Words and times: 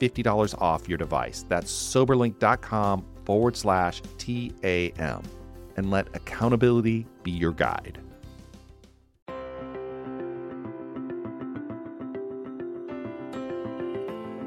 $50 0.00 0.60
off 0.60 0.88
your 0.88 0.98
device. 0.98 1.44
That's 1.48 1.72
soberlink.com 1.72 3.04
forward 3.24 3.56
slash 3.56 4.02
TAM. 4.18 5.22
And 5.76 5.90
let 5.90 6.08
accountability 6.14 7.06
be 7.22 7.30
your 7.30 7.52
guide. 7.52 8.00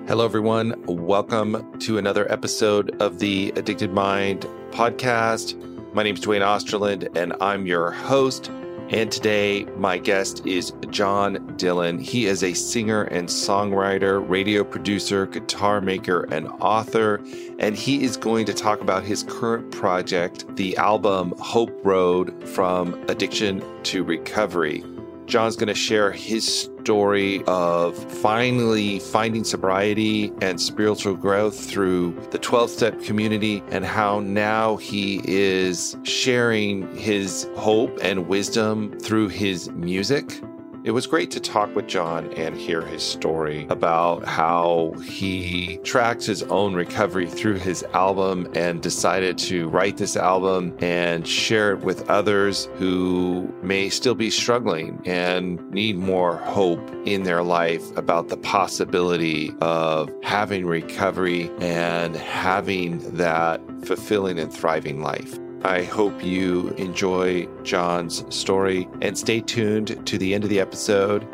Hello, 0.07 0.25
everyone. 0.25 0.75
Welcome 0.87 1.79
to 1.79 1.97
another 1.97 2.29
episode 2.29 3.01
of 3.01 3.19
the 3.19 3.53
Addicted 3.55 3.93
Mind 3.93 4.41
podcast. 4.71 5.55
My 5.93 6.03
name 6.03 6.15
is 6.15 6.21
Duane 6.21 6.41
Osterlind, 6.41 7.15
and 7.15 7.33
I'm 7.39 7.65
your 7.65 7.91
host. 7.91 8.51
And 8.91 9.09
today, 9.09 9.63
my 9.77 9.97
guest 9.97 10.45
is 10.45 10.73
John 10.89 11.55
Dillon. 11.55 11.97
He 11.97 12.25
is 12.25 12.43
a 12.43 12.53
singer 12.53 13.03
and 13.03 13.29
songwriter, 13.29 14.21
radio 14.29 14.65
producer, 14.65 15.25
guitar 15.25 15.79
maker, 15.79 16.23
and 16.23 16.49
author. 16.59 17.21
And 17.57 17.73
he 17.73 18.03
is 18.03 18.17
going 18.17 18.45
to 18.47 18.53
talk 18.53 18.81
about 18.81 19.03
his 19.03 19.23
current 19.23 19.71
project, 19.71 20.45
the 20.57 20.75
album 20.75 21.33
Hope 21.39 21.73
Road 21.85 22.45
From 22.49 23.01
Addiction 23.07 23.63
to 23.83 24.03
Recovery. 24.03 24.83
John's 25.31 25.55
going 25.55 25.67
to 25.67 25.73
share 25.73 26.11
his 26.11 26.45
story 26.81 27.41
of 27.47 27.95
finally 28.15 28.99
finding 28.99 29.45
sobriety 29.45 30.29
and 30.41 30.59
spiritual 30.59 31.15
growth 31.15 31.57
through 31.57 32.11
the 32.31 32.37
12 32.37 32.69
step 32.69 33.01
community 33.01 33.63
and 33.69 33.85
how 33.85 34.19
now 34.19 34.75
he 34.75 35.21
is 35.23 35.95
sharing 36.03 36.93
his 36.97 37.47
hope 37.55 37.97
and 38.01 38.27
wisdom 38.27 38.99
through 38.99 39.29
his 39.29 39.69
music. 39.69 40.41
It 40.83 40.91
was 40.91 41.05
great 41.05 41.29
to 41.31 41.39
talk 41.39 41.75
with 41.75 41.85
John 41.85 42.33
and 42.33 42.57
hear 42.57 42.81
his 42.81 43.03
story 43.03 43.67
about 43.69 44.25
how 44.25 44.93
he 45.05 45.77
tracked 45.83 46.25
his 46.25 46.41
own 46.43 46.73
recovery 46.73 47.27
through 47.27 47.59
his 47.59 47.83
album 47.93 48.49
and 48.55 48.81
decided 48.81 49.37
to 49.39 49.69
write 49.69 49.97
this 49.97 50.17
album 50.17 50.75
and 50.81 51.27
share 51.27 51.73
it 51.73 51.81
with 51.81 52.09
others 52.09 52.67
who 52.77 53.53
may 53.61 53.89
still 53.89 54.15
be 54.15 54.31
struggling 54.31 54.99
and 55.05 55.61
need 55.69 55.97
more 55.97 56.37
hope 56.37 56.81
in 57.05 57.23
their 57.23 57.43
life 57.43 57.95
about 57.95 58.29
the 58.29 58.37
possibility 58.37 59.53
of 59.61 60.11
having 60.23 60.65
recovery 60.65 61.51
and 61.59 62.15
having 62.15 62.97
that 63.17 63.61
fulfilling 63.85 64.39
and 64.39 64.51
thriving 64.51 65.03
life. 65.03 65.37
I 65.63 65.83
hope 65.83 66.23
you 66.23 66.69
enjoy 66.69 67.45
John's 67.61 68.25
story 68.35 68.87
and 69.01 69.15
stay 69.15 69.41
tuned 69.41 70.07
to 70.07 70.17
the 70.17 70.33
end 70.33 70.43
of 70.43 70.49
the 70.49 70.59
episode 70.59 71.27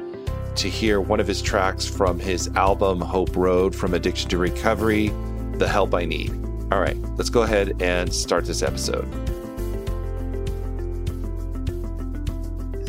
to 0.58 0.70
hear 0.70 1.00
one 1.00 1.22
of 1.22 1.28
his 1.28 1.42
tracks 1.42 1.88
from 1.88 2.20
his 2.20 2.50
album 2.50 3.00
Hope 3.00 3.34
Road 3.38 3.74
from 3.74 3.94
Addiction 3.94 4.30
to 4.32 4.38
Recovery, 4.38 5.14
The 5.54 5.68
Help 5.68 5.94
I 5.94 6.04
Need. 6.04 6.32
All 6.74 6.82
right, 6.82 6.98
let's 7.16 7.30
go 7.30 7.44
ahead 7.44 7.82
and 7.82 8.14
start 8.14 8.44
this 8.44 8.62
episode. 8.62 9.08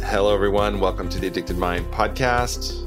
Hello, 0.03 0.35
everyone. 0.35 0.81
Welcome 0.81 1.09
to 1.09 1.21
the 1.21 1.29
Addicted 1.29 1.57
Mind 1.57 1.87
podcast. 1.93 2.85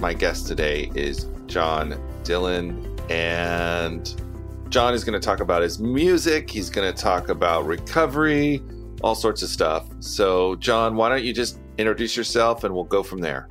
My 0.00 0.14
guest 0.14 0.48
today 0.48 0.90
is 0.96 1.26
John 1.46 1.96
Dillon, 2.24 2.96
and 3.08 4.20
John 4.70 4.92
is 4.92 5.02
going 5.02 5.18
to 5.18 5.24
talk 5.24 5.40
about 5.40 5.62
his 5.62 5.78
music. 5.78 6.50
He's 6.50 6.68
going 6.68 6.92
to 6.92 7.02
talk 7.02 7.30
about 7.30 7.64
recovery, 7.64 8.62
all 9.02 9.14
sorts 9.14 9.42
of 9.42 9.48
stuff. 9.48 9.86
So, 10.00 10.56
John, 10.56 10.94
why 10.94 11.08
don't 11.08 11.24
you 11.24 11.32
just 11.32 11.58
introduce 11.78 12.16
yourself 12.16 12.64
and 12.64 12.74
we'll 12.74 12.84
go 12.84 13.02
from 13.02 13.20
there? 13.20 13.48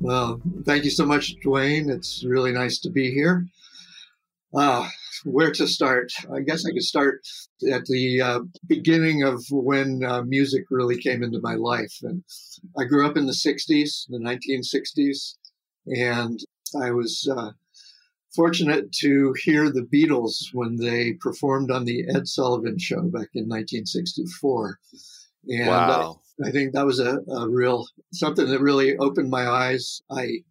Well, 0.00 0.40
thank 0.64 0.84
you 0.84 0.90
so 0.90 1.04
much, 1.04 1.34
Duane. 1.42 1.90
It's 1.90 2.24
really 2.24 2.52
nice 2.52 2.78
to 2.80 2.90
be 2.90 3.10
here. 3.10 3.46
Uh, 4.56 4.88
where 5.24 5.50
to 5.50 5.66
start? 5.66 6.12
I 6.32 6.40
guess 6.40 6.64
I 6.64 6.70
could 6.70 6.82
start 6.82 7.26
at 7.72 7.84
the 7.86 8.20
uh, 8.20 8.40
beginning 8.68 9.24
of 9.24 9.42
when 9.50 10.04
uh, 10.04 10.22
music 10.22 10.66
really 10.70 11.00
came 11.00 11.24
into 11.24 11.40
my 11.40 11.54
life. 11.54 11.98
And 12.02 12.22
I 12.78 12.84
grew 12.84 13.04
up 13.06 13.16
in 13.16 13.26
the 13.26 13.32
60s, 13.32 14.06
the 14.08 14.18
1960s, 14.18 15.34
and 15.86 16.38
I 16.80 16.92
was 16.92 17.28
uh, 17.28 17.50
fortunate 18.34 18.92
to 19.00 19.34
hear 19.42 19.70
the 19.70 19.82
Beatles 19.82 20.52
when 20.52 20.76
they 20.76 21.14
performed 21.14 21.70
on 21.70 21.84
the 21.84 22.04
Ed 22.14 22.28
Sullivan 22.28 22.78
Show 22.78 23.02
back 23.02 23.30
in 23.34 23.48
1964. 23.48 24.78
And 25.48 25.68
wow. 25.68 26.20
I, 26.42 26.48
I 26.48 26.50
think 26.50 26.72
that 26.72 26.86
was 26.86 27.00
a, 27.00 27.18
a, 27.30 27.48
real 27.48 27.86
something 28.12 28.48
that 28.48 28.60
really 28.60 28.96
opened 28.96 29.30
my 29.30 29.46
eyes. 29.46 30.02
I 30.10 30.42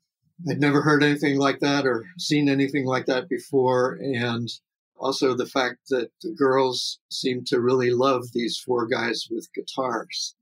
had 0.47 0.59
never 0.59 0.81
heard 0.81 1.03
anything 1.03 1.37
like 1.37 1.59
that 1.59 1.85
or 1.85 2.05
seen 2.17 2.49
anything 2.49 2.85
like 2.85 3.05
that 3.07 3.29
before. 3.29 3.97
And 4.01 4.49
also 4.97 5.35
the 5.35 5.45
fact 5.45 5.89
that 5.89 6.11
the 6.21 6.31
girls 6.31 6.99
seemed 7.09 7.47
to 7.47 7.59
really 7.59 7.91
love 7.91 8.23
these 8.33 8.57
four 8.57 8.87
guys 8.87 9.27
with 9.29 9.49
guitars. 9.53 10.35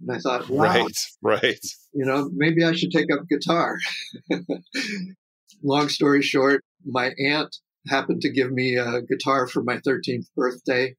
And 0.00 0.14
I 0.14 0.18
thought, 0.18 0.48
wow, 0.48 0.64
right, 0.64 0.96
right. 1.22 1.66
You 1.92 2.04
know, 2.04 2.30
maybe 2.34 2.64
I 2.64 2.72
should 2.72 2.90
take 2.90 3.10
up 3.12 3.28
guitar. 3.28 3.78
Long 5.62 5.88
story 5.88 6.22
short, 6.22 6.62
my 6.84 7.12
aunt 7.18 7.56
happened 7.88 8.20
to 8.22 8.30
give 8.30 8.50
me 8.50 8.76
a 8.76 9.02
guitar 9.02 9.46
for 9.46 9.62
my 9.62 9.78
13th 9.78 10.26
birthday. 10.36 10.94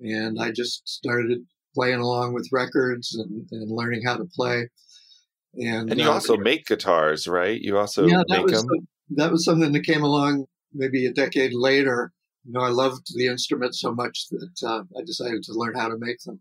And 0.00 0.40
I 0.40 0.50
just 0.50 0.88
started 0.88 1.44
playing 1.74 2.00
along 2.00 2.34
with 2.34 2.48
records 2.52 3.14
and, 3.14 3.46
and 3.50 3.70
learning 3.70 4.02
how 4.04 4.16
to 4.16 4.24
play. 4.24 4.68
And, 5.54 5.90
and 5.90 6.00
you 6.00 6.08
uh, 6.08 6.12
also 6.12 6.36
make 6.36 6.66
guitars, 6.66 7.28
right? 7.28 7.60
You 7.60 7.78
also 7.78 8.06
yeah, 8.06 8.22
make 8.28 8.46
them. 8.46 8.60
Some, 8.60 8.88
that 9.16 9.30
was 9.30 9.44
something 9.44 9.72
that 9.72 9.84
came 9.84 10.02
along 10.02 10.46
maybe 10.72 11.06
a 11.06 11.12
decade 11.12 11.52
later. 11.52 12.12
You 12.44 12.52
know, 12.52 12.60
I 12.60 12.70
loved 12.70 13.14
the 13.14 13.26
instrument 13.26 13.74
so 13.74 13.92
much 13.92 14.26
that 14.30 14.66
uh, 14.66 14.82
I 14.98 15.02
decided 15.04 15.42
to 15.44 15.52
learn 15.52 15.74
how 15.74 15.88
to 15.88 15.98
make 15.98 16.20
them. 16.20 16.40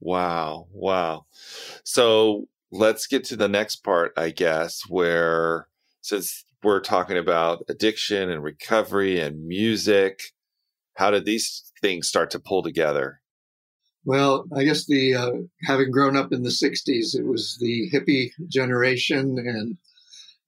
Wow, 0.00 0.66
wow. 0.72 1.26
So 1.84 2.48
let's 2.72 3.06
get 3.06 3.24
to 3.24 3.36
the 3.36 3.48
next 3.48 3.76
part, 3.76 4.12
I 4.16 4.30
guess, 4.30 4.82
where 4.88 5.68
since 6.00 6.44
we're 6.62 6.80
talking 6.80 7.18
about 7.18 7.64
addiction 7.68 8.30
and 8.30 8.42
recovery 8.42 9.20
and 9.20 9.46
music. 9.46 10.20
How 10.96 11.10
did 11.10 11.24
these 11.24 11.72
things 11.80 12.08
start 12.08 12.30
to 12.30 12.40
pull 12.40 12.62
together? 12.62 13.20
Well, 14.04 14.46
I 14.56 14.64
guess 14.64 14.86
the 14.86 15.14
uh, 15.14 15.30
having 15.64 15.90
grown 15.90 16.16
up 16.16 16.32
in 16.32 16.42
the 16.42 16.50
'60s, 16.50 17.14
it 17.14 17.24
was 17.24 17.56
the 17.60 17.88
hippie 17.92 18.30
generation, 18.48 19.38
and 19.38 19.76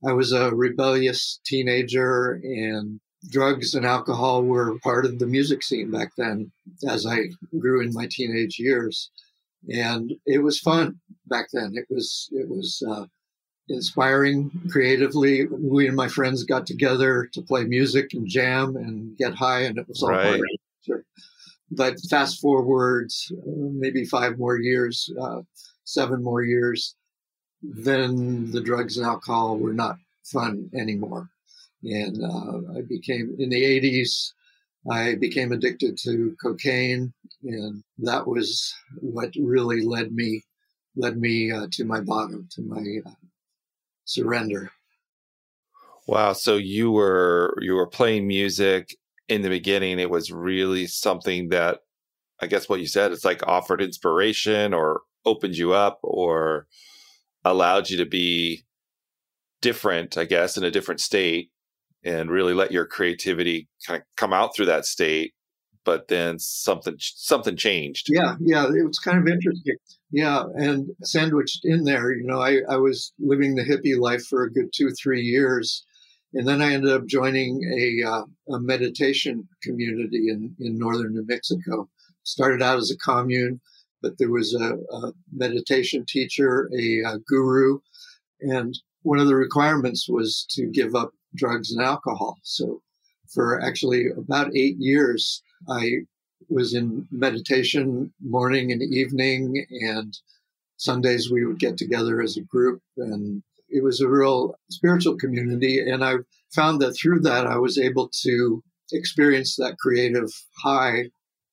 I 0.06 0.12
was 0.12 0.32
a 0.32 0.54
rebellious 0.54 1.40
teenager, 1.44 2.40
and 2.42 3.00
drugs 3.30 3.74
and 3.74 3.86
alcohol 3.86 4.42
were 4.42 4.78
part 4.80 5.06
of 5.06 5.18
the 5.18 5.26
music 5.26 5.62
scene 5.62 5.90
back 5.90 6.10
then. 6.16 6.50
As 6.88 7.06
I 7.06 7.28
grew 7.58 7.80
in 7.80 7.92
my 7.92 8.08
teenage 8.10 8.58
years, 8.58 9.10
and 9.68 10.12
it 10.26 10.42
was 10.42 10.58
fun 10.58 11.00
back 11.26 11.46
then. 11.52 11.72
It 11.74 11.86
was 11.88 12.28
it 12.32 12.48
was 12.48 12.82
uh, 12.88 13.06
inspiring 13.68 14.50
creatively. 14.70 15.46
We 15.46 15.86
and 15.86 15.96
my 15.96 16.08
friends 16.08 16.44
got 16.44 16.66
together 16.66 17.28
to 17.32 17.42
play 17.42 17.64
music 17.64 18.14
and 18.14 18.26
jam 18.26 18.76
and 18.76 19.16
get 19.16 19.34
high, 19.34 19.62
and 19.62 19.78
it 19.78 19.88
was 19.88 20.02
all 20.02 20.10
right. 20.10 20.40
Sure. 20.86 21.04
But 21.70 21.98
fast 22.10 22.40
forward, 22.40 23.10
uh, 23.32 23.70
maybe 23.72 24.04
five 24.04 24.38
more 24.38 24.58
years, 24.58 25.10
uh, 25.20 25.40
seven 25.84 26.22
more 26.22 26.42
years, 26.42 26.94
then 27.62 28.50
the 28.50 28.60
drugs 28.60 28.98
and 28.98 29.06
alcohol 29.06 29.56
were 29.56 29.72
not 29.72 29.96
fun 30.24 30.70
anymore. 30.74 31.30
And 31.82 32.22
uh, 32.22 32.78
I 32.78 32.82
became, 32.82 33.34
in 33.38 33.48
the 33.48 33.62
80s, 33.62 34.32
I 34.90 35.14
became 35.14 35.52
addicted 35.52 35.96
to 36.02 36.36
cocaine, 36.42 37.12
and 37.42 37.82
that 37.98 38.26
was 38.26 38.74
what 39.00 39.32
really 39.38 39.82
led 39.82 40.12
me 40.12 40.44
led 40.96 41.18
me 41.18 41.50
uh, 41.50 41.66
to 41.72 41.84
my 41.84 42.00
bottom, 42.00 42.48
to 42.52 42.62
my 42.62 42.98
uh, 43.04 43.10
surrender. 44.04 44.70
Wow! 46.06 46.34
So 46.34 46.56
you 46.56 46.90
were 46.90 47.56
you 47.60 47.74
were 47.74 47.86
playing 47.86 48.26
music 48.26 48.96
in 49.28 49.42
the 49.42 49.48
beginning. 49.48 49.98
It 49.98 50.10
was 50.10 50.30
really 50.30 50.86
something 50.86 51.48
that 51.48 51.80
I 52.40 52.46
guess 52.46 52.68
what 52.68 52.80
you 52.80 52.86
said 52.86 53.12
it's 53.12 53.24
like 53.24 53.46
offered 53.46 53.80
inspiration 53.80 54.74
or 54.74 55.02
opened 55.24 55.56
you 55.56 55.72
up 55.72 56.00
or 56.02 56.66
allowed 57.44 57.88
you 57.90 57.96
to 57.98 58.06
be 58.06 58.64
different, 59.62 60.18
I 60.18 60.24
guess, 60.24 60.56
in 60.56 60.64
a 60.64 60.70
different 60.70 61.00
state 61.00 61.50
and 62.04 62.30
really 62.30 62.52
let 62.52 62.70
your 62.70 62.84
creativity 62.84 63.68
kind 63.86 64.00
of 64.00 64.06
come 64.16 64.32
out 64.32 64.54
through 64.54 64.66
that 64.66 64.84
state. 64.84 65.32
But 65.84 66.08
then 66.08 66.38
something 66.38 66.96
something 66.98 67.56
changed. 67.56 68.08
Yeah, 68.10 68.36
yeah, 68.40 68.66
it 68.66 68.86
was 68.86 68.98
kind 68.98 69.18
of 69.18 69.26
interesting. 69.26 69.76
Yeah, 70.14 70.44
and 70.54 70.90
sandwiched 71.02 71.64
in 71.64 71.82
there, 71.82 72.12
you 72.12 72.24
know, 72.24 72.40
I, 72.40 72.60
I 72.68 72.76
was 72.76 73.12
living 73.18 73.56
the 73.56 73.64
hippie 73.64 73.98
life 73.98 74.24
for 74.24 74.44
a 74.44 74.52
good 74.52 74.70
two, 74.72 74.90
three 74.90 75.22
years. 75.22 75.84
And 76.34 76.46
then 76.46 76.62
I 76.62 76.72
ended 76.72 76.92
up 76.92 77.06
joining 77.06 77.60
a, 77.64 78.08
uh, 78.08 78.24
a 78.54 78.60
meditation 78.60 79.48
community 79.60 80.28
in, 80.28 80.54
in 80.60 80.78
northern 80.78 81.14
New 81.14 81.26
Mexico. 81.26 81.88
Started 82.22 82.62
out 82.62 82.78
as 82.78 82.92
a 82.92 82.96
commune, 82.98 83.60
but 84.02 84.16
there 84.18 84.30
was 84.30 84.54
a, 84.54 84.76
a 84.94 85.12
meditation 85.32 86.04
teacher, 86.06 86.70
a, 86.78 87.00
a 87.00 87.18
guru, 87.26 87.80
and 88.40 88.78
one 89.02 89.18
of 89.18 89.26
the 89.26 89.34
requirements 89.34 90.08
was 90.08 90.46
to 90.50 90.66
give 90.66 90.94
up 90.94 91.10
drugs 91.34 91.72
and 91.72 91.84
alcohol. 91.84 92.38
So 92.44 92.80
for 93.32 93.60
actually 93.60 94.10
about 94.16 94.54
eight 94.54 94.76
years, 94.78 95.42
I 95.68 96.06
was 96.48 96.74
in 96.74 97.06
meditation 97.10 98.12
morning 98.20 98.72
and 98.72 98.82
evening, 98.82 99.66
and 99.70 100.16
Sundays 100.76 101.30
we 101.30 101.44
would 101.44 101.58
get 101.58 101.76
together 101.76 102.20
as 102.20 102.36
a 102.36 102.42
group, 102.42 102.80
and 102.96 103.42
it 103.68 103.82
was 103.82 104.00
a 104.00 104.08
real 104.08 104.54
spiritual 104.70 105.16
community. 105.16 105.78
And 105.80 106.04
I 106.04 106.16
found 106.54 106.80
that 106.80 106.92
through 106.92 107.20
that, 107.20 107.46
I 107.46 107.58
was 107.58 107.78
able 107.78 108.10
to 108.22 108.62
experience 108.92 109.56
that 109.56 109.78
creative 109.78 110.30
high 110.62 111.10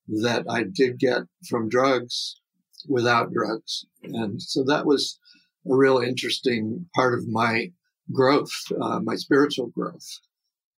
that 0.07 0.45
I 0.49 0.63
did 0.63 0.99
get 0.99 1.21
from 1.47 1.69
drugs 1.69 2.39
without 2.87 3.31
drugs. 3.31 3.85
And 4.03 4.41
so 4.41 4.63
that 4.63 4.85
was 4.85 5.17
a 5.65 5.75
real 5.75 5.99
interesting 5.99 6.87
part 6.95 7.13
of 7.13 7.27
my 7.27 7.71
growth, 8.11 8.51
uh, 8.79 8.99
my 8.99 9.15
spiritual 9.15 9.67
growth. 9.67 10.19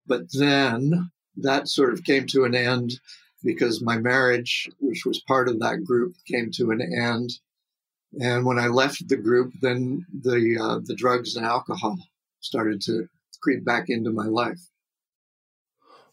But 0.08 0.24
then 0.34 1.12
that 1.38 1.68
sort 1.68 1.94
of 1.94 2.04
came 2.04 2.28
to 2.28 2.44
an 2.44 2.56
end 2.56 3.00
because 3.44 3.82
my 3.82 3.98
marriage, 3.98 4.70
which 4.80 5.06
was 5.06 5.22
part 5.22 5.50
of 5.50 5.60
that 5.60 5.84
group, 5.84 6.16
came 6.28 6.52
to 6.52 6.72
an 6.72 6.82
end. 6.82 7.32
And 8.20 8.46
when 8.46 8.60
I 8.60 8.68
left 8.68 9.08
the 9.08 9.18
group, 9.18 9.54
then 9.62 10.06
the 10.14 10.58
uh, 10.60 10.80
the 10.84 10.96
drugs 10.96 11.36
and 11.36 11.46
alcohol 11.46 11.98
started 12.42 12.82
to 12.84 13.08
creep 13.42 13.64
back 13.64 13.86
into 13.88 14.12
my 14.12 14.26
life. 14.26 14.60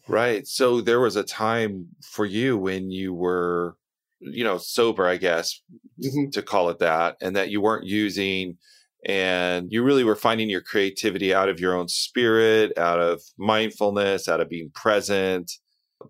Right. 0.06 0.46
So 0.46 0.80
there 0.80 1.00
was 1.00 1.16
a 1.16 1.22
time 1.22 1.88
for 2.02 2.24
you 2.24 2.56
when 2.56 2.90
you 2.90 3.12
were, 3.12 3.76
you 4.20 4.42
know, 4.42 4.56
sober, 4.56 5.06
I 5.06 5.18
guess, 5.18 5.60
mm-hmm. 6.02 6.30
to 6.30 6.42
call 6.42 6.70
it 6.70 6.78
that, 6.78 7.16
and 7.20 7.36
that 7.36 7.50
you 7.50 7.60
weren't 7.60 7.84
using 7.84 8.56
and 9.04 9.70
you 9.70 9.82
really 9.82 10.04
were 10.04 10.16
finding 10.16 10.50
your 10.50 10.60
creativity 10.60 11.32
out 11.32 11.48
of 11.48 11.60
your 11.60 11.74
own 11.74 11.88
spirit, 11.88 12.76
out 12.76 13.00
of 13.00 13.22
mindfulness, 13.36 14.28
out 14.28 14.40
of 14.40 14.48
being 14.48 14.70
present. 14.70 15.52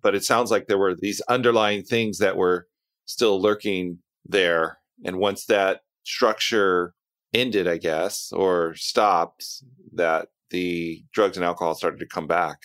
But 0.02 0.14
it 0.14 0.24
sounds 0.24 0.50
like 0.50 0.66
there 0.66 0.78
were 0.78 0.94
these 0.94 1.20
underlying 1.22 1.82
things 1.82 2.18
that 2.18 2.36
were 2.36 2.66
still 3.06 3.40
lurking 3.40 3.98
there. 4.26 4.78
And 5.04 5.18
once 5.18 5.46
that 5.46 5.80
structure 6.04 6.94
ended, 7.32 7.66
I 7.66 7.78
guess, 7.78 8.32
or 8.32 8.74
stopped, 8.74 9.44
that 9.92 10.28
the 10.50 11.04
drugs 11.12 11.36
and 11.36 11.44
alcohol 11.44 11.74
started 11.74 12.00
to 12.00 12.06
come 12.06 12.26
back. 12.26 12.58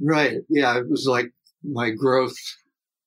Right. 0.00 0.38
Yeah. 0.48 0.78
It 0.78 0.88
was 0.88 1.06
like 1.06 1.32
my 1.62 1.90
growth 1.90 2.36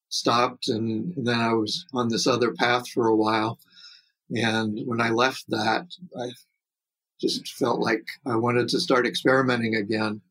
stopped, 0.10 0.70
and 0.70 1.14
then 1.18 1.40
I 1.40 1.54
was 1.54 1.86
on 1.94 2.10
this 2.10 2.28
other 2.28 2.54
path 2.54 2.88
for 2.88 3.08
a 3.08 3.16
while. 3.16 3.60
And 4.30 4.80
when 4.86 5.02
I 5.02 5.10
left 5.10 5.46
that, 5.50 5.88
I 6.20 6.30
just 7.20 7.54
felt 7.54 7.80
like 7.80 8.04
I 8.26 8.36
wanted 8.36 8.68
to 8.70 8.80
start 8.80 9.08
experimenting 9.08 9.76
again. 9.76 10.22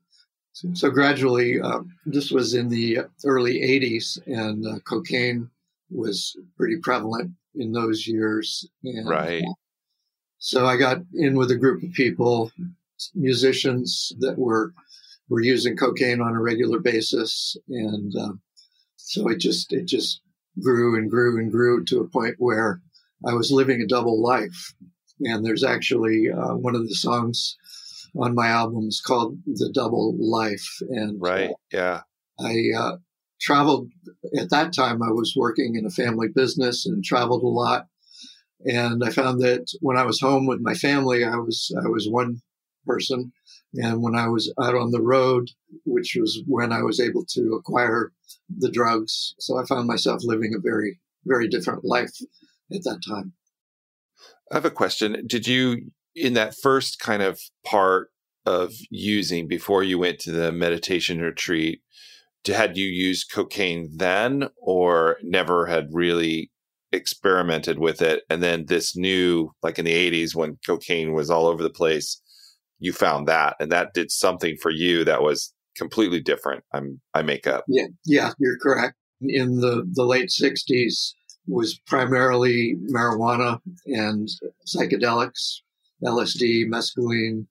So, 0.52 0.90
gradually, 0.90 1.60
uh, 1.60 1.80
this 2.04 2.30
was 2.30 2.54
in 2.54 2.68
the 2.68 3.00
early 3.24 3.60
80s, 3.60 4.18
and 4.26 4.66
uh, 4.66 4.78
cocaine 4.80 5.50
was 5.90 6.36
pretty 6.56 6.76
prevalent 6.76 7.32
in 7.54 7.72
those 7.72 8.06
years. 8.06 8.68
And, 8.84 9.08
right. 9.08 9.42
Uh, 9.42 9.54
so 10.38 10.66
I 10.66 10.76
got 10.76 10.98
in 11.14 11.36
with 11.36 11.50
a 11.50 11.56
group 11.56 11.82
of 11.82 11.92
people, 11.92 12.50
musicians 13.14 14.12
that 14.18 14.38
were 14.38 14.74
were 15.28 15.40
using 15.40 15.76
cocaine 15.76 16.20
on 16.20 16.34
a 16.34 16.42
regular 16.42 16.80
basis, 16.80 17.56
and 17.68 18.12
uh, 18.16 18.32
so 18.96 19.28
it 19.28 19.38
just 19.38 19.72
it 19.72 19.86
just 19.86 20.20
grew 20.60 20.96
and 20.96 21.08
grew 21.08 21.38
and 21.38 21.50
grew 21.50 21.84
to 21.84 22.00
a 22.00 22.08
point 22.08 22.34
where 22.38 22.80
I 23.26 23.34
was 23.34 23.50
living 23.50 23.80
a 23.80 23.86
double 23.86 24.20
life. 24.20 24.74
And 25.20 25.46
there's 25.46 25.64
actually 25.64 26.28
uh, 26.28 26.56
one 26.56 26.74
of 26.74 26.88
the 26.88 26.94
songs 26.94 27.56
on 28.16 28.34
my 28.34 28.48
album 28.48 28.88
is 28.88 29.02
called 29.04 29.38
"The 29.46 29.70
Double 29.72 30.14
Life," 30.18 30.68
and 30.88 31.20
right, 31.20 31.50
uh, 31.50 31.54
yeah, 31.72 32.00
I 32.40 32.56
uh, 32.76 32.96
traveled 33.40 33.90
at 34.38 34.50
that 34.50 34.72
time. 34.72 35.02
I 35.02 35.10
was 35.10 35.34
working 35.36 35.76
in 35.76 35.86
a 35.86 35.90
family 35.90 36.28
business 36.28 36.86
and 36.86 37.04
traveled 37.04 37.42
a 37.42 37.48
lot, 37.48 37.86
and 38.64 39.02
I 39.04 39.10
found 39.10 39.40
that 39.40 39.66
when 39.80 39.96
I 39.96 40.04
was 40.04 40.20
home 40.20 40.46
with 40.46 40.60
my 40.60 40.74
family, 40.74 41.24
I 41.24 41.36
was 41.36 41.74
I 41.84 41.88
was 41.88 42.08
one 42.08 42.40
person, 42.86 43.32
and 43.74 44.02
when 44.02 44.14
I 44.14 44.28
was 44.28 44.52
out 44.60 44.74
on 44.74 44.90
the 44.90 45.02
road, 45.02 45.50
which 45.84 46.16
was 46.18 46.42
when 46.46 46.72
I 46.72 46.82
was 46.82 47.00
able 47.00 47.24
to 47.30 47.54
acquire 47.54 48.12
the 48.48 48.70
drugs, 48.70 49.34
so 49.38 49.58
I 49.58 49.64
found 49.64 49.86
myself 49.86 50.20
living 50.24 50.54
a 50.54 50.60
very 50.60 51.00
very 51.24 51.48
different 51.48 51.84
life 51.84 52.12
at 52.72 52.82
that 52.84 53.00
time. 53.08 53.32
I 54.50 54.56
have 54.56 54.64
a 54.64 54.70
question. 54.70 55.24
Did 55.26 55.46
you, 55.46 55.92
in 56.14 56.34
that 56.34 56.54
first 56.54 56.98
kind 56.98 57.22
of 57.22 57.40
part 57.64 58.08
of 58.44 58.72
using 58.90 59.46
before 59.46 59.82
you 59.82 59.98
went 59.98 60.18
to 60.20 60.32
the 60.32 60.52
meditation 60.52 61.20
retreat, 61.20 61.80
had 62.46 62.76
you 62.76 62.86
used 62.86 63.30
cocaine 63.32 63.88
then 63.94 64.48
or 64.60 65.16
never 65.22 65.66
had 65.66 65.88
really 65.92 66.50
experimented 66.90 67.78
with 67.78 68.02
it? 68.02 68.24
And 68.28 68.42
then 68.42 68.66
this 68.66 68.96
new, 68.96 69.52
like 69.62 69.78
in 69.78 69.84
the 69.84 70.10
80s 70.10 70.34
when 70.34 70.58
cocaine 70.66 71.12
was 71.12 71.30
all 71.30 71.46
over 71.46 71.62
the 71.62 71.70
place, 71.70 72.20
you 72.78 72.92
found 72.92 73.28
that 73.28 73.54
and 73.60 73.70
that 73.70 73.94
did 73.94 74.10
something 74.10 74.56
for 74.60 74.70
you 74.70 75.04
that 75.04 75.22
was 75.22 75.54
completely 75.76 76.20
different. 76.20 76.64
I'm, 76.74 77.00
I 77.14 77.22
make 77.22 77.46
up. 77.46 77.64
Yeah. 77.68 77.86
Yeah. 78.04 78.32
You're 78.38 78.58
correct. 78.58 78.96
In 79.20 79.60
the, 79.60 79.88
the 79.92 80.04
late 80.04 80.30
60s, 80.30 81.12
was 81.46 81.78
primarily 81.86 82.76
marijuana 82.90 83.60
and 83.86 84.28
psychedelics, 84.66 85.60
LSD, 86.04 86.66
mescaline, 86.66 87.46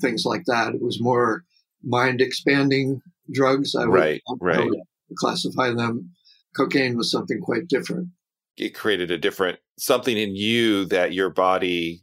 things 0.00 0.24
like 0.24 0.44
that. 0.46 0.74
It 0.74 0.82
was 0.82 1.00
more 1.00 1.44
mind 1.82 2.20
expanding 2.20 3.00
drugs. 3.32 3.74
I 3.74 3.84
would, 3.86 3.94
right, 3.94 4.22
right. 4.40 4.60
I 4.60 4.64
would 4.64 4.80
classify 5.16 5.70
them. 5.70 6.10
Cocaine 6.56 6.96
was 6.96 7.10
something 7.10 7.40
quite 7.40 7.68
different. 7.68 8.08
It 8.56 8.74
created 8.74 9.10
a 9.10 9.18
different 9.18 9.58
something 9.78 10.16
in 10.16 10.34
you 10.34 10.84
that 10.86 11.12
your 11.12 11.30
body, 11.30 12.02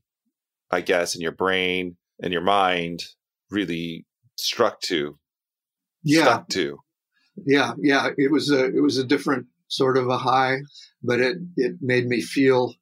I 0.72 0.82
guess, 0.82 1.14
and 1.14 1.22
your 1.22 1.34
brain 1.34 1.98
and 2.22 2.32
your 2.32 2.42
mind 2.42 3.04
really 3.50 4.06
struck 4.38 4.80
to. 4.82 5.18
Yeah. 6.04 6.24
Stuck 6.24 6.50
to. 6.50 6.80
Yeah, 7.46 7.74
yeah. 7.82 8.10
It 8.18 8.32
was 8.32 8.50
a 8.50 8.66
it 8.66 8.82
was 8.82 8.98
a 8.98 9.04
different 9.04 9.48
sort 9.68 9.98
of 9.98 10.08
a 10.08 10.18
high, 10.18 10.58
but 11.04 11.20
it, 11.20 11.38
it 11.58 11.75
made 11.82 12.08
me 12.08 12.22
feel, 12.22 12.75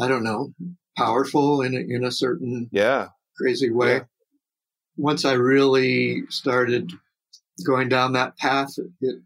I 0.00 0.08
don't 0.08 0.24
know, 0.24 0.52
powerful 0.96 1.62
in 1.62 1.74
a, 1.74 1.78
in 1.78 2.04
a 2.04 2.10
certain 2.10 2.68
yeah 2.72 3.08
crazy 3.36 3.70
way. 3.70 3.94
Yeah. 3.94 4.04
Once 4.96 5.24
I 5.24 5.32
really 5.32 6.22
started 6.28 6.92
going 7.66 7.88
down 7.88 8.12
that 8.12 8.36
path, 8.36 8.74
it 9.00 9.16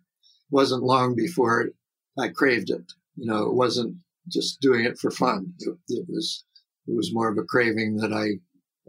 wasn't 0.51 0.83
long 0.83 1.15
before 1.15 1.71
I 2.19 2.29
craved 2.29 2.71
it. 2.71 2.93
You 3.17 3.27
know, 3.27 3.47
it 3.47 3.55
wasn't 3.55 3.97
just 4.29 4.61
doing 4.61 4.85
it 4.85 4.99
for 4.99 5.11
fun. 5.11 5.53
It, 5.61 5.77
it 5.89 6.07
was 6.09 6.45
it 6.87 6.95
was 6.95 7.13
more 7.13 7.29
of 7.29 7.39
a 7.39 7.43
craving 7.43 7.97
that 7.97 8.13
I 8.13 8.39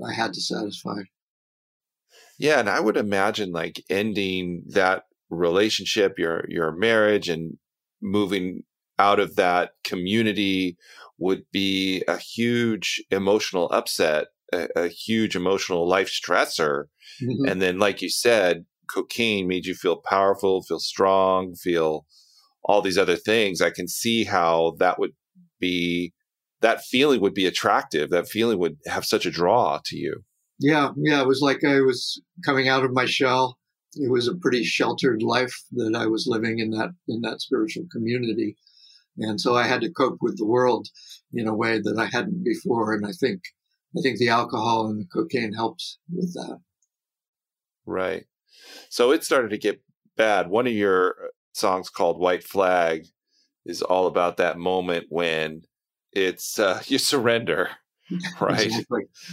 I 0.05 0.13
had 0.13 0.33
to 0.33 0.41
satisfy. 0.41 1.01
Yeah, 2.39 2.59
and 2.59 2.69
I 2.69 2.79
would 2.79 2.97
imagine 2.97 3.51
like 3.51 3.83
ending 3.89 4.63
that 4.67 5.03
relationship, 5.29 6.19
your 6.19 6.45
your 6.47 6.71
marriage, 6.71 7.29
and 7.29 7.57
moving 8.01 8.63
out 8.99 9.19
of 9.19 9.35
that 9.35 9.71
community 9.83 10.77
would 11.19 11.43
be 11.51 12.03
a 12.07 12.17
huge 12.17 13.03
emotional 13.11 13.69
upset, 13.71 14.27
a, 14.53 14.67
a 14.75 14.87
huge 14.87 15.35
emotional 15.35 15.87
life 15.87 16.09
stressor. 16.09 16.85
Mm-hmm. 17.21 17.47
And 17.47 17.61
then, 17.61 17.79
like 17.79 18.01
you 18.01 18.09
said, 18.09 18.65
cocaine 18.89 19.47
made 19.47 19.65
you 19.65 19.73
feel 19.73 19.97
powerful, 19.97 20.63
feel 20.63 20.79
strong, 20.79 21.55
feel 21.55 22.05
all 22.63 22.81
these 22.81 22.97
other 22.97 23.15
things. 23.15 23.61
I 23.61 23.69
can 23.69 23.87
see 23.87 24.23
how 24.23 24.75
that 24.79 24.99
would 24.99 25.11
be, 25.59 26.13
that 26.61 26.83
feeling 26.83 27.21
would 27.21 27.33
be 27.33 27.45
attractive. 27.45 28.09
That 28.09 28.27
feeling 28.27 28.59
would 28.59 28.77
have 28.87 29.05
such 29.05 29.25
a 29.25 29.31
draw 29.31 29.79
to 29.85 29.97
you. 29.97 30.23
Yeah. 30.59 30.89
Yeah. 30.97 31.21
It 31.21 31.27
was 31.27 31.41
like 31.41 31.63
I 31.63 31.81
was 31.81 32.21
coming 32.45 32.67
out 32.67 32.83
of 32.83 32.93
my 32.93 33.05
shell. 33.05 33.57
It 33.95 34.11
was 34.11 34.27
a 34.27 34.35
pretty 34.35 34.63
sheltered 34.63 35.23
life 35.23 35.55
that 35.71 35.95
I 35.95 36.07
was 36.07 36.27
living 36.27 36.59
in 36.59 36.71
that, 36.71 36.89
in 37.07 37.21
that 37.21 37.41
spiritual 37.41 37.85
community. 37.91 38.57
And 39.17 39.39
so 39.41 39.55
I 39.55 39.63
had 39.63 39.81
to 39.81 39.91
cope 39.91 40.17
with 40.21 40.37
the 40.37 40.45
world 40.45 40.87
in 41.33 41.47
a 41.47 41.55
way 41.55 41.79
that 41.79 41.97
I 41.97 42.05
hadn't 42.05 42.43
before. 42.43 42.93
And 42.93 43.05
I 43.05 43.11
think, 43.11 43.41
I 43.97 44.01
think 44.01 44.17
the 44.19 44.29
alcohol 44.29 44.87
and 44.87 45.01
the 45.01 45.05
cocaine 45.05 45.53
helped 45.53 45.97
with 46.13 46.33
that. 46.33 46.59
Right. 47.85 48.25
So 48.89 49.11
it 49.11 49.23
started 49.23 49.49
to 49.49 49.57
get 49.57 49.81
bad. 50.15 50.49
One 50.49 50.67
of 50.67 50.73
your 50.73 51.09
uh, 51.09 51.27
songs 51.53 51.89
called 51.89 52.19
White 52.19 52.43
Flag 52.43 53.05
is 53.65 53.81
all 53.81 54.07
about 54.07 54.37
that 54.37 54.57
moment 54.57 55.07
when 55.09 55.61
it's 56.11 56.59
uh, 56.59 56.81
you 56.87 56.97
surrender, 56.97 57.69
right? 58.41 58.71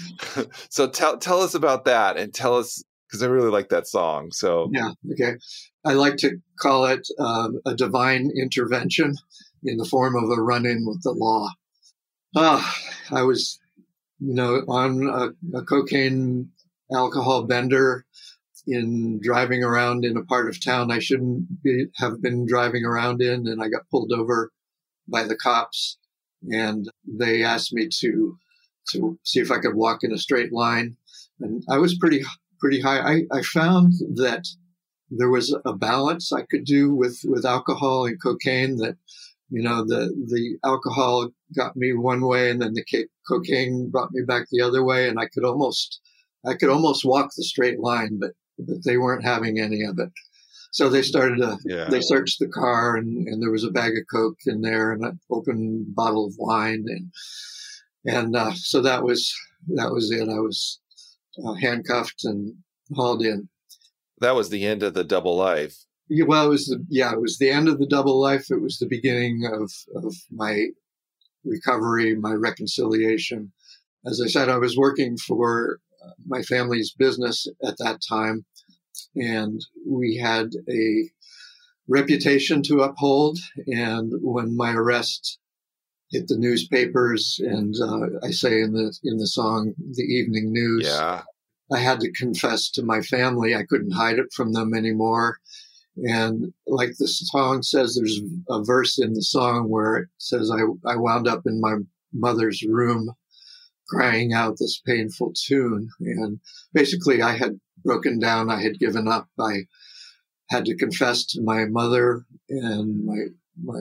so 0.68 0.88
tell 0.88 1.18
tell 1.18 1.40
us 1.40 1.54
about 1.54 1.84
that 1.86 2.16
and 2.16 2.32
tell 2.32 2.56
us 2.56 2.82
because 3.06 3.22
I 3.22 3.26
really 3.26 3.50
like 3.50 3.68
that 3.68 3.86
song. 3.86 4.30
So 4.32 4.70
yeah, 4.72 4.90
okay. 5.12 5.36
I 5.84 5.92
like 5.92 6.16
to 6.18 6.38
call 6.58 6.86
it 6.86 7.06
um, 7.18 7.60
a 7.66 7.74
divine 7.74 8.30
intervention 8.36 9.14
in 9.64 9.76
the 9.76 9.84
form 9.84 10.16
of 10.16 10.30
a 10.30 10.42
run-in 10.42 10.84
with 10.86 11.02
the 11.02 11.12
law. 11.12 11.48
Ah, 12.36 12.76
I 13.10 13.22
was, 13.22 13.58
you 14.18 14.34
know, 14.34 14.62
on 14.68 15.08
a, 15.08 15.58
a 15.58 15.62
cocaine 15.62 16.50
alcohol 16.92 17.44
bender 17.44 18.04
in 18.66 19.20
driving 19.22 19.62
around 19.62 20.04
in 20.04 20.16
a 20.16 20.24
part 20.24 20.48
of 20.48 20.62
town 20.62 20.90
I 20.90 20.98
shouldn't 20.98 21.62
be, 21.62 21.86
have 21.96 22.22
been 22.22 22.46
driving 22.46 22.84
around 22.84 23.20
in, 23.22 23.46
and 23.46 23.62
I 23.62 23.68
got 23.68 23.88
pulled 23.90 24.12
over 24.12 24.50
by 25.08 25.24
the 25.24 25.36
cops, 25.36 25.98
and 26.50 26.88
they 27.06 27.42
asked 27.42 27.72
me 27.72 27.88
to 28.00 28.38
to 28.90 29.18
see 29.22 29.40
if 29.40 29.50
I 29.50 29.60
could 29.60 29.74
walk 29.74 30.00
in 30.02 30.12
a 30.12 30.18
straight 30.18 30.52
line, 30.52 30.96
and 31.40 31.62
I 31.68 31.78
was 31.78 31.98
pretty 31.98 32.22
pretty 32.58 32.80
high. 32.80 32.98
I, 32.98 33.22
I 33.32 33.42
found 33.42 33.92
that 34.14 34.46
there 35.10 35.30
was 35.30 35.54
a 35.64 35.72
balance 35.72 36.32
I 36.32 36.42
could 36.42 36.64
do 36.64 36.94
with 36.94 37.20
with 37.24 37.44
alcohol 37.44 38.06
and 38.06 38.20
cocaine 38.22 38.76
that 38.78 38.96
you 39.50 39.62
know 39.62 39.84
the 39.84 40.12
the 40.26 40.56
alcohol 40.64 41.28
got 41.56 41.76
me 41.76 41.92
one 41.92 42.26
way 42.26 42.50
and 42.50 42.60
then 42.62 42.74
the 42.74 42.84
cocaine 43.28 43.90
brought 43.90 44.10
me 44.12 44.22
back 44.22 44.46
the 44.50 44.60
other 44.60 44.82
way 44.82 45.08
and 45.08 45.18
i 45.20 45.26
could 45.26 45.44
almost 45.44 46.00
i 46.46 46.54
could 46.54 46.70
almost 46.70 47.04
walk 47.04 47.30
the 47.36 47.44
straight 47.44 47.78
line 47.78 48.18
but 48.18 48.32
but 48.58 48.84
they 48.84 48.96
weren't 48.96 49.24
having 49.24 49.58
any 49.58 49.82
of 49.82 49.98
it. 49.98 50.10
So 50.72 50.88
they 50.88 51.02
started 51.02 51.38
to, 51.38 51.58
yeah. 51.64 51.88
they 51.88 52.00
searched 52.00 52.40
the 52.40 52.48
car 52.48 52.96
and, 52.96 53.28
and 53.28 53.40
there 53.40 53.50
was 53.50 53.64
a 53.64 53.70
bag 53.70 53.92
of 53.96 54.04
Coke 54.12 54.38
in 54.46 54.60
there 54.60 54.92
and 54.92 55.04
an 55.04 55.20
open 55.30 55.84
bottle 55.88 56.26
of 56.26 56.34
wine. 56.36 56.84
And, 56.88 57.12
and, 58.04 58.36
uh, 58.36 58.52
so 58.54 58.82
that 58.82 59.04
was, 59.04 59.32
that 59.68 59.92
was 59.92 60.10
it. 60.10 60.28
I 60.28 60.40
was 60.40 60.80
uh, 61.44 61.54
handcuffed 61.54 62.24
and 62.24 62.54
hauled 62.92 63.22
in. 63.22 63.48
That 64.20 64.34
was 64.34 64.50
the 64.50 64.66
end 64.66 64.82
of 64.82 64.94
the 64.94 65.04
double 65.04 65.36
life. 65.36 65.76
Well, 66.10 66.46
it 66.46 66.50
was 66.50 66.66
the, 66.66 66.84
yeah, 66.88 67.12
it 67.12 67.20
was 67.20 67.38
the 67.38 67.50
end 67.50 67.68
of 67.68 67.78
the 67.78 67.86
double 67.86 68.20
life. 68.20 68.46
It 68.50 68.60
was 68.60 68.78
the 68.78 68.88
beginning 68.88 69.44
of, 69.46 69.72
of 69.96 70.14
my 70.30 70.66
recovery, 71.44 72.14
my 72.14 72.32
reconciliation. 72.32 73.52
As 74.06 74.20
I 74.22 74.28
said, 74.28 74.48
I 74.48 74.58
was 74.58 74.76
working 74.76 75.16
for 75.16 75.78
my 76.26 76.42
family's 76.42 76.92
business 76.92 77.46
at 77.64 77.78
that 77.78 78.00
time. 78.06 78.44
And 79.16 79.64
we 79.86 80.16
had 80.16 80.50
a 80.68 81.10
reputation 81.88 82.62
to 82.64 82.82
uphold. 82.82 83.38
And 83.66 84.12
when 84.20 84.56
my 84.56 84.72
arrest 84.72 85.38
hit 86.10 86.28
the 86.28 86.38
newspapers, 86.38 87.40
and 87.42 87.74
uh, 87.80 88.18
I 88.22 88.30
say 88.30 88.60
in 88.60 88.72
the 88.72 88.96
in 89.02 89.18
the 89.18 89.26
song 89.26 89.74
"The 89.78 90.02
Evening 90.02 90.52
News," 90.52 90.86
yeah. 90.86 91.22
I 91.72 91.80
had 91.80 92.00
to 92.00 92.12
confess 92.12 92.70
to 92.72 92.82
my 92.82 93.00
family. 93.00 93.54
I 93.54 93.64
couldn't 93.64 93.92
hide 93.92 94.18
it 94.18 94.32
from 94.32 94.52
them 94.52 94.74
anymore. 94.74 95.38
And 95.96 96.52
like 96.66 96.90
the 96.98 97.06
song 97.06 97.62
says, 97.62 97.94
there's 97.94 98.20
a 98.48 98.64
verse 98.64 98.98
in 98.98 99.12
the 99.14 99.22
song 99.22 99.68
where 99.68 99.96
it 99.96 100.08
says, 100.18 100.50
I, 100.50 100.62
I 100.90 100.96
wound 100.96 101.28
up 101.28 101.42
in 101.46 101.60
my 101.60 101.76
mother's 102.12 102.62
room 102.62 103.10
crying 103.88 104.32
out 104.32 104.56
this 104.58 104.80
painful 104.84 105.34
tune. 105.36 105.88
And 106.00 106.40
basically, 106.72 107.22
I 107.22 107.36
had 107.36 107.60
broken 107.84 108.18
down. 108.18 108.50
I 108.50 108.62
had 108.62 108.78
given 108.78 109.06
up. 109.08 109.28
I 109.38 109.66
had 110.50 110.64
to 110.66 110.76
confess 110.76 111.24
to 111.26 111.42
my 111.42 111.66
mother, 111.66 112.24
and 112.48 113.04
my 113.04 113.26
my. 113.62 113.80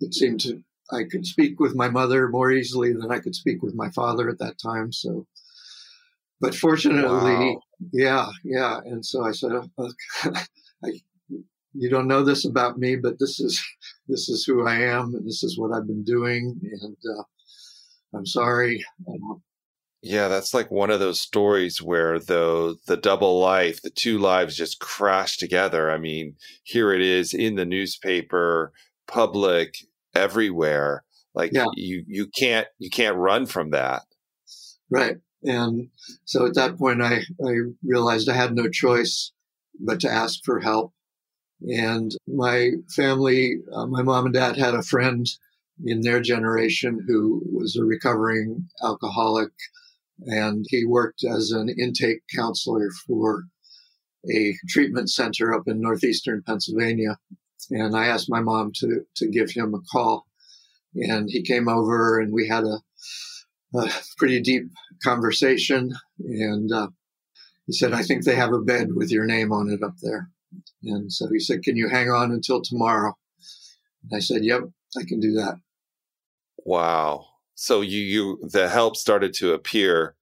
It 0.00 0.14
seemed 0.14 0.40
to 0.40 0.62
I 0.90 1.04
could 1.04 1.26
speak 1.26 1.60
with 1.60 1.74
my 1.74 1.88
mother 1.88 2.28
more 2.28 2.50
easily 2.50 2.92
than 2.92 3.10
I 3.10 3.18
could 3.18 3.34
speak 3.34 3.62
with 3.62 3.74
my 3.74 3.90
father 3.90 4.28
at 4.28 4.38
that 4.38 4.58
time. 4.58 4.92
So, 4.92 5.26
but 6.40 6.54
fortunately, 6.54 7.32
wow. 7.32 7.60
yeah, 7.92 8.28
yeah. 8.44 8.78
And 8.84 9.04
so 9.04 9.24
I 9.24 9.32
said, 9.32 9.52
oh, 9.52 9.92
I, 10.84 11.00
"You 11.78 11.88
don't 11.90 12.08
know 12.08 12.22
this 12.22 12.44
about 12.44 12.78
me, 12.78 12.96
but 12.96 13.18
this 13.18 13.40
is 13.40 13.62
this 14.08 14.28
is 14.28 14.44
who 14.44 14.66
I 14.66 14.80
am, 14.80 15.14
and 15.14 15.26
this 15.26 15.42
is 15.42 15.58
what 15.58 15.72
I've 15.72 15.86
been 15.86 16.04
doing." 16.04 16.60
And 16.82 16.96
uh, 17.18 17.22
I'm 18.16 18.26
sorry. 18.26 18.84
Yeah, 20.02 20.28
that's 20.28 20.54
like 20.54 20.70
one 20.70 20.90
of 20.90 21.00
those 21.00 21.20
stories 21.20 21.82
where 21.82 22.18
the 22.18 22.76
the 22.86 22.96
double 22.96 23.40
life, 23.40 23.82
the 23.82 23.90
two 23.90 24.18
lives 24.18 24.56
just 24.56 24.78
crash 24.78 25.36
together. 25.36 25.90
I 25.90 25.98
mean, 25.98 26.36
here 26.62 26.92
it 26.92 27.00
is 27.00 27.34
in 27.34 27.56
the 27.56 27.66
newspaper, 27.66 28.72
public, 29.06 29.74
everywhere. 30.14 31.04
Like 31.34 31.52
yeah. 31.52 31.66
you 31.74 32.04
you 32.06 32.26
can't 32.26 32.66
you 32.78 32.90
can't 32.90 33.16
run 33.16 33.46
from 33.46 33.70
that. 33.70 34.02
Right. 34.90 35.16
And 35.44 35.88
so 36.24 36.46
at 36.46 36.54
that 36.54 36.78
point 36.78 37.02
I 37.02 37.22
I 37.44 37.52
realized 37.84 38.28
I 38.28 38.34
had 38.34 38.54
no 38.54 38.68
choice 38.68 39.32
but 39.80 40.00
to 40.00 40.10
ask 40.10 40.40
for 40.44 40.60
help. 40.60 40.92
And 41.60 42.12
my 42.26 42.72
family, 42.94 43.56
uh, 43.72 43.86
my 43.86 44.02
mom 44.02 44.26
and 44.26 44.34
dad 44.34 44.56
had 44.56 44.74
a 44.74 44.82
friend 44.82 45.26
in 45.84 46.00
their 46.00 46.20
generation 46.20 47.04
who 47.06 47.42
was 47.52 47.76
a 47.76 47.84
recovering 47.84 48.68
alcoholic. 48.82 49.50
And 50.26 50.64
he 50.68 50.84
worked 50.84 51.24
as 51.24 51.50
an 51.50 51.68
intake 51.68 52.22
counselor 52.34 52.90
for 53.06 53.44
a 54.30 54.54
treatment 54.68 55.10
center 55.10 55.54
up 55.54 55.68
in 55.68 55.80
northeastern 55.80 56.42
Pennsylvania. 56.42 57.18
And 57.70 57.96
I 57.96 58.06
asked 58.06 58.30
my 58.30 58.40
mom 58.40 58.72
to, 58.76 59.04
to 59.16 59.28
give 59.28 59.50
him 59.50 59.74
a 59.74 59.80
call. 59.92 60.26
And 60.94 61.28
he 61.30 61.42
came 61.42 61.68
over 61.68 62.18
and 62.18 62.32
we 62.32 62.48
had 62.48 62.64
a, 62.64 62.80
a 63.74 63.90
pretty 64.16 64.40
deep 64.40 64.64
conversation. 65.02 65.94
And 66.18 66.72
uh, 66.72 66.88
he 67.66 67.72
said, 67.72 67.92
I 67.92 68.02
think 68.02 68.24
they 68.24 68.34
have 68.34 68.52
a 68.52 68.60
bed 68.60 68.94
with 68.94 69.10
your 69.10 69.26
name 69.26 69.52
on 69.52 69.70
it 69.70 69.82
up 69.82 69.94
there. 70.02 70.30
And 70.84 71.12
so 71.12 71.28
he 71.30 71.38
said, 71.38 71.62
Can 71.62 71.76
you 71.76 71.88
hang 71.88 72.10
on 72.10 72.30
until 72.30 72.62
tomorrow? 72.62 73.14
And 74.02 74.16
I 74.16 74.20
said, 74.20 74.44
Yep, 74.44 74.62
I 74.96 75.02
can 75.06 75.20
do 75.20 75.32
that. 75.34 75.56
Wow. 76.64 77.26
So 77.54 77.80
you 77.80 78.00
you 78.00 78.48
the 78.52 78.68
help 78.68 78.96
started 78.96 79.34
to 79.34 79.52
appear 79.52 80.14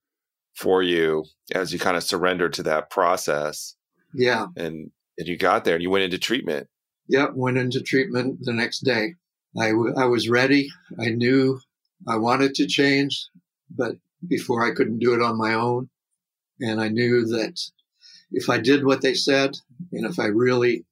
for 0.55 0.81
you 0.81 1.25
as 1.53 1.71
you 1.71 1.79
kind 1.79 1.97
of 1.97 2.03
surrendered 2.03 2.53
to 2.53 2.63
that 2.63 2.89
process. 2.89 3.75
Yeah. 4.13 4.47
And 4.55 4.91
and 5.17 5.27
you 5.27 5.37
got 5.37 5.65
there 5.65 5.75
and 5.75 5.83
you 5.83 5.89
went 5.89 6.03
into 6.03 6.17
treatment. 6.17 6.67
Yep, 7.09 7.31
went 7.35 7.57
into 7.57 7.81
treatment 7.81 8.39
the 8.41 8.53
next 8.53 8.81
day. 8.81 9.13
I, 9.57 9.69
w- 9.69 9.95
I 9.97 10.05
was 10.05 10.29
ready. 10.29 10.67
I 10.99 11.09
knew 11.09 11.59
I 12.07 12.17
wanted 12.17 12.53
to 12.55 12.67
change, 12.67 13.27
but 13.75 13.95
before 14.27 14.65
I 14.65 14.73
couldn't 14.73 14.99
do 14.99 15.13
it 15.13 15.21
on 15.21 15.37
my 15.37 15.53
own. 15.53 15.89
And 16.59 16.81
I 16.81 16.89
knew 16.89 17.25
that 17.27 17.59
if 18.31 18.49
I 18.49 18.57
did 18.57 18.85
what 18.85 19.01
they 19.01 19.13
said, 19.13 19.57
and 19.91 20.05
if 20.05 20.19
I 20.19 20.25
really 20.25 20.85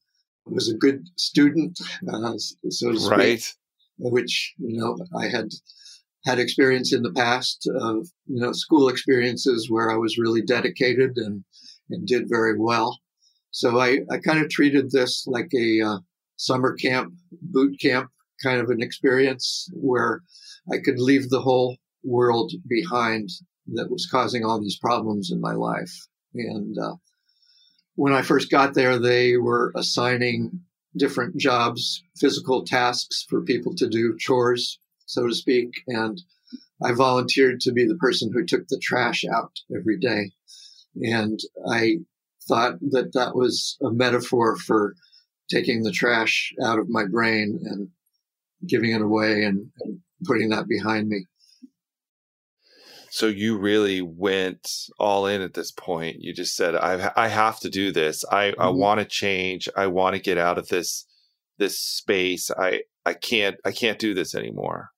was 0.46 0.70
a 0.70 0.78
good 0.78 1.08
student, 1.18 1.80
uh, 2.12 2.34
so 2.70 2.92
to 2.92 3.00
speak, 3.00 3.18
right 3.18 3.56
which, 3.98 4.54
you 4.58 4.78
know, 4.78 4.98
I 5.18 5.28
had 5.28 5.50
had 6.26 6.40
experience 6.40 6.92
in 6.92 7.04
the 7.04 7.14
past 7.14 7.70
of, 7.80 8.08
you 8.26 8.42
know, 8.42 8.52
school 8.52 8.90
experiences 8.90 9.70
where 9.70 9.92
I 9.92 9.96
was 9.96 10.18
really 10.18 10.42
dedicated 10.42 11.18
and, 11.18 11.44
and 11.90 12.08
did 12.08 12.28
very 12.28 12.58
well. 12.58 13.00
So 13.52 13.80
I, 13.80 14.00
I 14.12 14.18
kind 14.18 14.40
of 14.40 14.50
treated 14.50 14.92
this 14.92 15.26
like 15.28 15.52
a 15.54 15.82
uh, 15.82 15.98
summer 16.36 16.74
camp, 16.74 17.14
boot 17.42 17.80
camp 17.80 18.10
kind 18.44 18.60
of 18.60 18.70
an 18.70 18.82
experience 18.82 19.70
where 19.74 20.22
I 20.72 20.80
could 20.80 21.00
leave 21.00 21.30
the 21.30 21.42
whole 21.42 21.78
world 22.04 22.52
behind 22.68 23.30
that 23.74 23.90
was 23.90 24.08
causing 24.12 24.44
all 24.44 24.60
these 24.60 24.78
problems 24.78 25.32
in 25.32 25.40
my 25.40 25.54
life. 25.54 25.94
And 26.34 26.78
uh, 26.78 26.96
when 27.96 28.14
I 28.14 28.22
first 28.22 28.52
got 28.52 28.74
there, 28.74 29.00
they 29.00 29.38
were 29.38 29.72
assigning 29.76 30.62
different 30.98 31.38
jobs, 31.38 32.04
physical 32.18 32.64
tasks 32.64 33.26
for 33.30 33.42
people 33.42 33.74
to 33.76 33.88
do, 33.88 34.16
chores, 34.18 34.80
so 35.06 35.28
to 35.28 35.34
speak. 35.34 35.70
And 35.88 36.22
I 36.84 36.94
volunteered 36.94 37.62
to 37.62 37.72
be 37.72 37.86
the 37.86 37.96
person 37.96 38.32
who 38.32 38.46
took 38.46 38.68
the 38.68 38.80
trash 38.82 39.24
out 39.26 39.52
every 39.76 39.98
day. 39.98 40.32
And 40.96 41.40
I 41.70 41.98
thought 42.48 42.80
that 42.92 43.14
that 43.14 43.36
was 43.36 43.78
a 43.82 43.92
metaphor 43.92 44.58
for 44.58 44.96
taking 45.50 45.84
the 45.84 45.92
trash 45.92 46.54
out 46.64 46.80
of 46.80 46.90
my 46.90 47.06
brain 47.06 47.60
and 47.64 47.90
giving 48.68 48.92
it 48.92 49.02
away 49.02 49.44
and, 49.44 49.70
and 49.82 50.00
putting 50.26 50.50
that 50.50 50.68
behind 50.68 51.08
me. 51.08 51.26
So 53.16 53.28
you 53.28 53.58
really 53.58 54.02
went 54.02 54.70
all 55.00 55.26
in 55.26 55.40
at 55.40 55.54
this 55.54 55.72
point. 55.72 56.18
You 56.20 56.34
just 56.34 56.54
said, 56.54 56.76
"I 56.76 57.14
I 57.16 57.30
have 57.30 57.62
to 57.62 57.70
do 57.70 57.94
this. 57.94 58.26
I 58.30 58.48
mm-hmm. 58.48 58.62
I 58.62 58.68
want 58.68 59.00
to 59.00 59.06
change. 59.06 59.70
I 59.74 59.88
want 59.88 60.18
to 60.18 60.22
get 60.22 60.38
out 60.38 60.58
of 60.58 60.68
this 60.68 61.06
this 61.58 61.80
space. 61.80 62.52
I 62.52 62.82
I 63.06 63.14
can't 63.14 63.56
I 63.64 63.72
can't 63.72 64.00
do 64.00 64.14
this 64.14 64.36
anymore." 64.36 64.90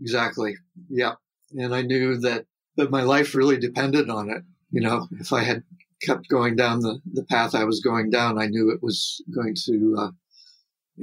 Exactly. 0.00 0.54
Yeah. 0.88 1.16
And 1.58 1.74
I 1.74 1.82
knew 1.82 2.16
that 2.20 2.46
that 2.76 2.90
my 2.90 3.02
life 3.02 3.34
really 3.34 3.58
depended 3.58 4.08
on 4.08 4.30
it. 4.30 4.44
You 4.70 4.80
know, 4.80 5.06
if 5.20 5.34
I 5.34 5.42
had 5.42 5.62
kept 6.00 6.30
going 6.30 6.56
down 6.56 6.80
the, 6.80 7.02
the 7.12 7.24
path 7.24 7.54
I 7.54 7.64
was 7.64 7.80
going 7.80 8.08
down, 8.08 8.38
I 8.38 8.46
knew 8.46 8.70
it 8.70 8.82
was 8.82 9.22
going 9.34 9.54
to 9.66 9.94
uh, 9.98 10.10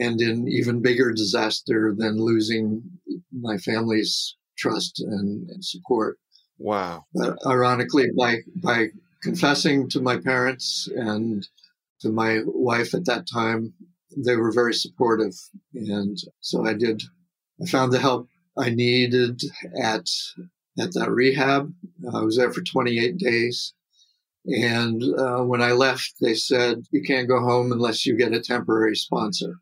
end 0.01 0.19
in 0.19 0.48
even 0.48 0.81
bigger 0.81 1.12
disaster 1.12 1.93
than 1.95 2.17
losing 2.19 2.81
my 3.31 3.60
family's 3.60 4.36
trust 4.57 5.00
and, 5.00 5.48
and 5.51 5.63
support. 5.63 6.17
Wow. 6.57 7.05
But 7.13 7.38
ironically, 7.45 8.07
by, 8.17 8.39
by 8.55 8.88
confessing 9.21 9.89
to 9.89 10.01
my 10.01 10.17
parents 10.17 10.89
and 10.95 11.47
to 12.01 12.09
my 12.09 12.41
wife 12.45 12.93
at 12.93 13.05
that 13.05 13.27
time, 13.27 13.74
they 14.15 14.35
were 14.35 14.51
very 14.51 14.74
supportive. 14.74 15.33
And 15.74 16.17
so 16.39 16.65
I 16.65 16.74
did, 16.74 17.03
I 17.62 17.65
found 17.65 17.91
the 17.91 18.00
help 18.00 18.29
I 18.57 18.69
needed 18.69 19.41
at, 19.81 20.07
at 20.79 20.93
that 20.93 21.09
rehab. 21.09 21.74
I 22.13 22.21
was 22.21 22.38
there 22.38 22.51
for 22.51 22.62
28 22.62 23.17
days. 23.17 23.74
And 24.45 25.03
uh, 25.17 25.41
when 25.41 25.62
I 25.62 25.71
left, 25.71 26.13
they 26.21 26.35
said, 26.35 26.83
you 26.91 27.01
can't 27.01 27.27
go 27.27 27.39
home 27.39 27.71
unless 27.71 28.05
you 28.05 28.15
get 28.15 28.33
a 28.33 28.39
temporary 28.39 28.95
sponsor. 28.95 29.55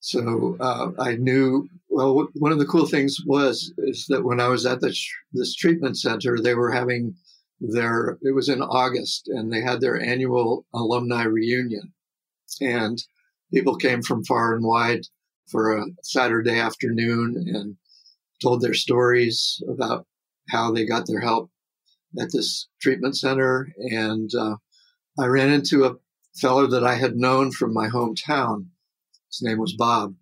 So 0.00 0.56
uh, 0.60 0.90
I 0.98 1.16
knew. 1.16 1.68
Well, 1.94 2.26
one 2.34 2.50
of 2.50 2.58
the 2.58 2.66
cool 2.66 2.86
things 2.86 3.18
was 3.24 3.72
is 3.78 4.06
that 4.08 4.24
when 4.24 4.40
I 4.40 4.48
was 4.48 4.66
at 4.66 4.80
this 4.80 5.08
this 5.32 5.54
treatment 5.54 5.96
center, 5.96 6.40
they 6.40 6.54
were 6.54 6.72
having 6.72 7.14
their. 7.60 8.18
It 8.22 8.34
was 8.34 8.48
in 8.48 8.60
August, 8.60 9.28
and 9.28 9.52
they 9.52 9.60
had 9.60 9.80
their 9.80 10.00
annual 10.00 10.66
alumni 10.74 11.22
reunion, 11.22 11.92
and 12.60 12.98
people 13.52 13.76
came 13.76 14.02
from 14.02 14.24
far 14.24 14.54
and 14.54 14.64
wide 14.64 15.02
for 15.48 15.78
a 15.78 15.86
Saturday 16.02 16.58
afternoon 16.58 17.36
and 17.54 17.76
told 18.42 18.60
their 18.60 18.74
stories 18.74 19.62
about 19.68 20.04
how 20.50 20.72
they 20.72 20.84
got 20.84 21.06
their 21.06 21.20
help 21.20 21.50
at 22.18 22.32
this 22.32 22.68
treatment 22.82 23.16
center. 23.16 23.68
And 23.78 24.34
uh, 24.34 24.56
I 25.16 25.26
ran 25.26 25.50
into 25.50 25.84
a 25.84 25.94
fellow 26.40 26.66
that 26.66 26.82
I 26.82 26.96
had 26.96 27.14
known 27.14 27.52
from 27.52 27.72
my 27.72 27.88
hometown 27.88 28.66
his 29.34 29.42
name 29.42 29.58
was 29.58 29.74
Bob. 29.74 30.14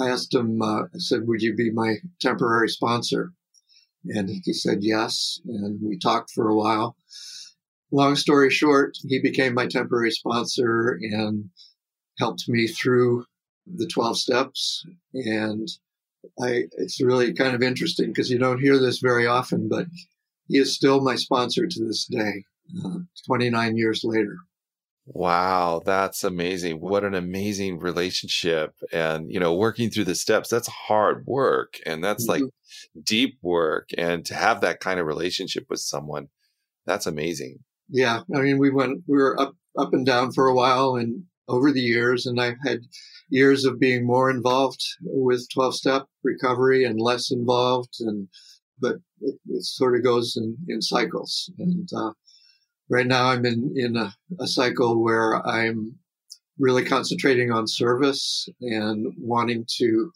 I 0.00 0.08
asked 0.08 0.34
him, 0.34 0.62
uh, 0.62 0.84
I 0.84 0.98
said, 0.98 1.26
Would 1.26 1.42
you 1.42 1.54
be 1.54 1.70
my 1.70 1.96
temporary 2.20 2.68
sponsor? 2.68 3.32
And 4.06 4.30
he 4.44 4.52
said 4.52 4.78
yes. 4.80 5.40
And 5.44 5.78
we 5.82 5.98
talked 5.98 6.30
for 6.30 6.48
a 6.48 6.56
while. 6.56 6.96
Long 7.92 8.16
story 8.16 8.50
short, 8.50 8.96
he 9.02 9.20
became 9.20 9.52
my 9.52 9.66
temporary 9.66 10.10
sponsor 10.12 10.98
and 11.02 11.50
helped 12.18 12.48
me 12.48 12.66
through 12.66 13.24
the 13.66 13.86
12 13.86 14.16
steps. 14.18 14.84
And 15.12 15.68
I, 16.40 16.64
it's 16.78 17.00
really 17.00 17.34
kind 17.34 17.54
of 17.54 17.62
interesting 17.62 18.08
because 18.08 18.30
you 18.30 18.38
don't 18.38 18.60
hear 18.60 18.78
this 18.78 19.00
very 19.00 19.26
often, 19.26 19.68
but 19.68 19.86
he 20.48 20.58
is 20.58 20.74
still 20.74 21.00
my 21.00 21.16
sponsor 21.16 21.66
to 21.66 21.84
this 21.84 22.06
day, 22.06 22.44
uh, 22.84 22.98
29 23.26 23.76
years 23.76 24.02
later. 24.04 24.36
Wow, 25.12 25.82
that's 25.84 26.22
amazing. 26.22 26.76
What 26.76 27.04
an 27.04 27.14
amazing 27.14 27.80
relationship. 27.80 28.74
And, 28.92 29.28
you 29.28 29.40
know, 29.40 29.52
working 29.54 29.90
through 29.90 30.04
the 30.04 30.14
steps, 30.14 30.48
that's 30.48 30.68
hard 30.68 31.26
work 31.26 31.80
and 31.84 32.02
that's 32.02 32.28
mm-hmm. 32.28 32.44
like 32.44 32.52
deep 33.02 33.36
work. 33.42 33.88
And 33.98 34.24
to 34.26 34.34
have 34.34 34.60
that 34.60 34.78
kind 34.78 35.00
of 35.00 35.06
relationship 35.06 35.66
with 35.68 35.80
someone, 35.80 36.28
that's 36.86 37.06
amazing. 37.06 37.58
Yeah. 37.88 38.20
I 38.32 38.40
mean, 38.40 38.58
we 38.58 38.70
went, 38.70 39.02
we 39.08 39.18
were 39.18 39.38
up, 39.40 39.54
up 39.76 39.92
and 39.92 40.06
down 40.06 40.30
for 40.30 40.46
a 40.46 40.54
while 40.54 40.94
and 40.94 41.24
over 41.48 41.72
the 41.72 41.80
years, 41.80 42.26
and 42.26 42.40
I've 42.40 42.58
had 42.64 42.78
years 43.30 43.64
of 43.64 43.80
being 43.80 44.06
more 44.06 44.30
involved 44.30 44.80
with 45.02 45.48
12 45.52 45.74
step 45.74 46.06
recovery 46.22 46.84
and 46.84 47.00
less 47.00 47.32
involved. 47.32 47.96
And, 47.98 48.28
but 48.78 48.98
it, 49.20 49.34
it 49.48 49.64
sort 49.64 49.96
of 49.96 50.04
goes 50.04 50.36
in, 50.36 50.56
in 50.68 50.80
cycles. 50.80 51.50
And, 51.58 51.88
uh, 51.96 52.12
right 52.90 53.06
now 53.06 53.28
I'm 53.28 53.46
in, 53.46 53.72
in 53.76 53.96
a, 53.96 54.14
a 54.40 54.46
cycle 54.46 55.02
where 55.02 55.46
I'm 55.46 55.96
really 56.58 56.84
concentrating 56.84 57.50
on 57.50 57.66
service 57.66 58.48
and 58.60 59.14
wanting 59.18 59.64
to 59.78 60.12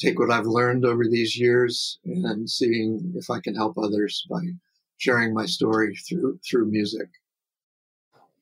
take 0.00 0.18
what 0.18 0.30
I've 0.30 0.46
learned 0.46 0.86
over 0.86 1.04
these 1.06 1.38
years 1.38 1.98
and 2.04 2.48
seeing 2.48 3.12
if 3.16 3.28
I 3.28 3.40
can 3.40 3.54
help 3.54 3.76
others 3.76 4.24
by 4.30 4.40
sharing 4.96 5.34
my 5.34 5.44
story 5.44 5.94
through 6.08 6.38
through 6.48 6.70
music. 6.70 7.08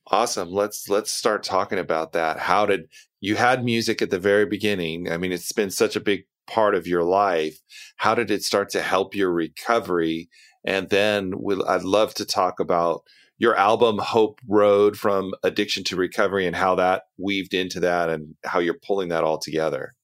Awesome. 0.06 0.50
Let's 0.50 0.88
let's 0.88 1.10
start 1.10 1.42
talking 1.42 1.78
about 1.78 2.12
that. 2.12 2.38
How 2.38 2.66
did 2.66 2.88
you 3.20 3.36
had 3.36 3.64
music 3.64 4.02
at 4.02 4.10
the 4.10 4.18
very 4.18 4.46
beginning? 4.46 5.10
I 5.10 5.16
mean, 5.16 5.32
it's 5.32 5.52
been 5.52 5.70
such 5.70 5.96
a 5.96 6.00
big 6.00 6.24
part 6.46 6.74
of 6.74 6.86
your 6.86 7.04
life. 7.04 7.58
How 7.96 8.14
did 8.14 8.30
it 8.30 8.42
start 8.42 8.70
to 8.70 8.82
help 8.82 9.14
your 9.14 9.32
recovery? 9.32 10.28
And 10.64 10.90
then 10.90 11.32
we'll, 11.36 11.66
I'd 11.66 11.84
love 11.84 12.12
to 12.14 12.26
talk 12.26 12.60
about 12.60 13.02
your 13.40 13.56
album 13.56 13.98
Hope 13.98 14.38
Road 14.46 14.98
from 14.98 15.32
Addiction 15.42 15.82
to 15.84 15.96
Recovery 15.96 16.46
and 16.46 16.54
how 16.54 16.74
that 16.74 17.04
weaved 17.16 17.54
into 17.54 17.80
that 17.80 18.10
and 18.10 18.34
how 18.44 18.58
you're 18.58 18.78
pulling 18.86 19.08
that 19.08 19.24
all 19.24 19.38
together. 19.38 19.94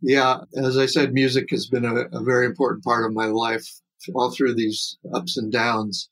Yeah, 0.00 0.42
as 0.56 0.78
I 0.78 0.86
said, 0.86 1.12
music 1.12 1.48
has 1.50 1.66
been 1.66 1.84
a, 1.84 2.02
a 2.16 2.22
very 2.22 2.46
important 2.46 2.84
part 2.84 3.04
of 3.04 3.12
my 3.12 3.26
life 3.26 3.68
all 4.14 4.30
through 4.30 4.54
these 4.54 4.96
ups 5.12 5.36
and 5.36 5.50
downs. 5.50 6.08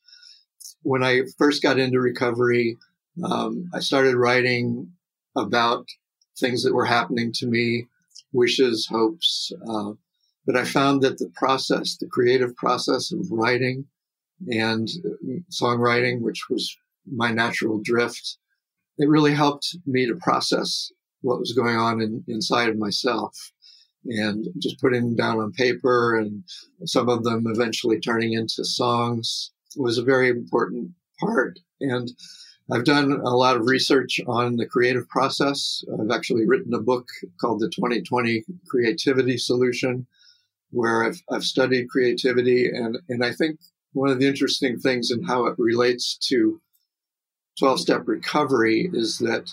When 0.83 1.05
I 1.05 1.23
first 1.39 1.63
got 1.63 1.79
into 1.79 2.01
recovery, 2.01 2.77
um, 3.23 3.71
I 3.73 3.79
started 3.79 4.17
writing 4.17 4.91
about 5.37 5.87
things 6.37 6.65
that 6.65 6.75
were 6.75 6.87
happening 6.87 7.31
to 7.35 7.47
me, 7.47 7.87
wishes, 8.33 8.89
hopes. 8.91 9.53
Uh, 9.69 9.93
but 10.45 10.57
I 10.57 10.65
found 10.65 11.03
that 11.03 11.19
the 11.19 11.31
process, 11.37 11.97
the 11.97 12.09
creative 12.09 12.57
process 12.57 13.13
of 13.13 13.31
writing, 13.31 13.87
and 14.49 14.89
songwriting, 15.51 16.21
which 16.21 16.49
was 16.51 16.77
my 17.11 17.33
natural 17.33 17.81
drift. 17.83 18.39
It 18.99 19.09
really 19.09 19.35
helped 19.35 19.77
me 19.87 20.07
to 20.07 20.15
process 20.17 20.91
what 21.23 21.39
was 21.39 21.53
going 21.53 21.77
on 21.77 22.01
in, 22.01 22.25
inside 22.29 22.69
of 22.69 22.79
myself 22.79 23.53
and 24.05 24.49
just 24.59 24.81
putting 24.81 25.03
them 25.03 25.17
down 25.17 25.39
on 25.39 25.53
paper 25.53 26.17
and 26.19 26.43
some 26.85 27.09
of 27.09 27.23
them 27.25 27.45
eventually 27.47 28.01
turning 28.01 28.33
into 28.33 28.65
songs 28.65 29.53
was 29.77 29.99
a 29.99 30.03
very 30.03 30.29
important 30.29 30.91
part. 31.21 31.59
And 31.81 32.11
I've 32.71 32.85
done 32.85 33.13
a 33.13 33.37
lot 33.37 33.57
of 33.57 33.67
research 33.67 34.21
on 34.27 34.57
the 34.57 34.67
creative 34.67 35.09
process. 35.09 35.85
I've 36.01 36.11
actually 36.11 36.47
written 36.47 36.75
a 36.75 36.81
book 36.81 37.09
called 37.41 37.61
The 37.61 37.69
2020 37.69 38.45
Creativity 38.69 39.37
Solution, 39.37 40.07
where 40.71 41.05
I've, 41.05 41.21
I've 41.31 41.45
studied 41.45 41.89
creativity. 41.89 42.67
And, 42.67 42.99
and 43.09 43.25
I 43.25 43.33
think 43.33 43.61
one 43.93 44.11
of 44.11 44.19
the 44.19 44.27
interesting 44.27 44.79
things 44.79 45.11
in 45.11 45.23
how 45.23 45.47
it 45.47 45.55
relates 45.59 46.17
to 46.29 46.61
12 47.59 47.81
step 47.81 48.03
recovery 48.07 48.91
is 48.93 49.19
that 49.19 49.51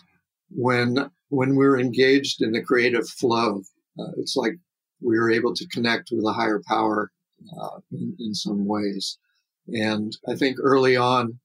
when 0.50 1.10
when 1.30 1.56
we're 1.56 1.80
engaged 1.80 2.42
in 2.42 2.52
the 2.52 2.62
creative 2.62 3.08
flow 3.08 3.62
uh, 4.00 4.12
it's 4.18 4.36
like 4.36 4.54
we 5.02 5.18
are 5.18 5.30
able 5.30 5.54
to 5.54 5.68
connect 5.68 6.10
with 6.12 6.26
a 6.26 6.34
higher 6.34 6.62
power 6.68 7.12
uh, 7.62 7.80
in, 7.92 8.16
in 8.20 8.34
some 8.34 8.66
ways. 8.66 9.18
And 9.68 10.16
i 10.28 10.36
think 10.36 10.58
early 10.62 10.96
on 10.96 11.40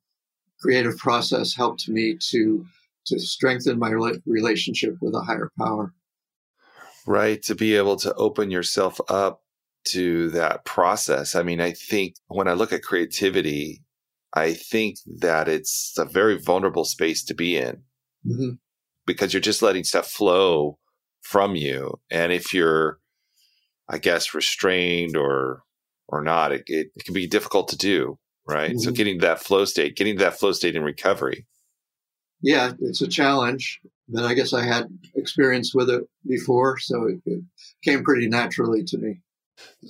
creative 0.60 0.96
process 0.96 1.54
helped 1.54 1.88
me 1.88 2.16
to 2.30 2.64
to 3.06 3.18
strengthen 3.18 3.78
my 3.78 3.90
relationship 4.24 4.94
with 5.02 5.14
a 5.14 5.20
higher 5.20 5.50
power. 5.58 5.92
Right 7.06 7.42
to 7.42 7.54
be 7.54 7.76
able 7.76 7.96
to 7.96 8.14
open 8.14 8.50
yourself 8.50 8.98
up 9.10 9.43
to 9.88 10.30
that 10.30 10.64
process. 10.64 11.34
I 11.34 11.42
mean, 11.42 11.60
I 11.60 11.72
think 11.72 12.14
when 12.28 12.48
I 12.48 12.54
look 12.54 12.72
at 12.72 12.82
creativity, 12.82 13.82
I 14.32 14.52
think 14.52 14.98
that 15.20 15.48
it's 15.48 15.94
a 15.98 16.04
very 16.04 16.38
vulnerable 16.38 16.84
space 16.84 17.22
to 17.24 17.34
be 17.34 17.56
in 17.56 17.82
mm-hmm. 18.26 18.50
because 19.06 19.32
you're 19.32 19.40
just 19.40 19.62
letting 19.62 19.84
stuff 19.84 20.08
flow 20.08 20.78
from 21.22 21.54
you. 21.54 22.00
And 22.10 22.32
if 22.32 22.52
you're, 22.52 22.98
I 23.88 23.98
guess, 23.98 24.34
restrained 24.34 25.16
or 25.16 25.62
or 26.08 26.22
not, 26.22 26.52
it, 26.52 26.64
it, 26.66 26.88
it 26.94 27.04
can 27.04 27.14
be 27.14 27.26
difficult 27.26 27.68
to 27.68 27.76
do. 27.76 28.18
Right. 28.46 28.72
Mm-hmm. 28.72 28.80
So 28.80 28.90
getting 28.90 29.20
to 29.20 29.26
that 29.26 29.42
flow 29.42 29.64
state, 29.64 29.96
getting 29.96 30.18
to 30.18 30.24
that 30.24 30.38
flow 30.38 30.52
state 30.52 30.76
in 30.76 30.82
recovery. 30.82 31.46
Yeah, 32.42 32.72
it's 32.80 33.00
a 33.00 33.08
challenge. 33.08 33.80
but 34.06 34.24
I 34.24 34.34
guess 34.34 34.52
I 34.52 34.64
had 34.64 34.86
experience 35.14 35.74
with 35.74 35.88
it 35.88 36.02
before, 36.28 36.78
so 36.78 37.04
it, 37.04 37.20
it 37.24 37.42
came 37.82 38.04
pretty 38.04 38.28
naturally 38.28 38.84
to 38.84 38.98
me. 38.98 39.20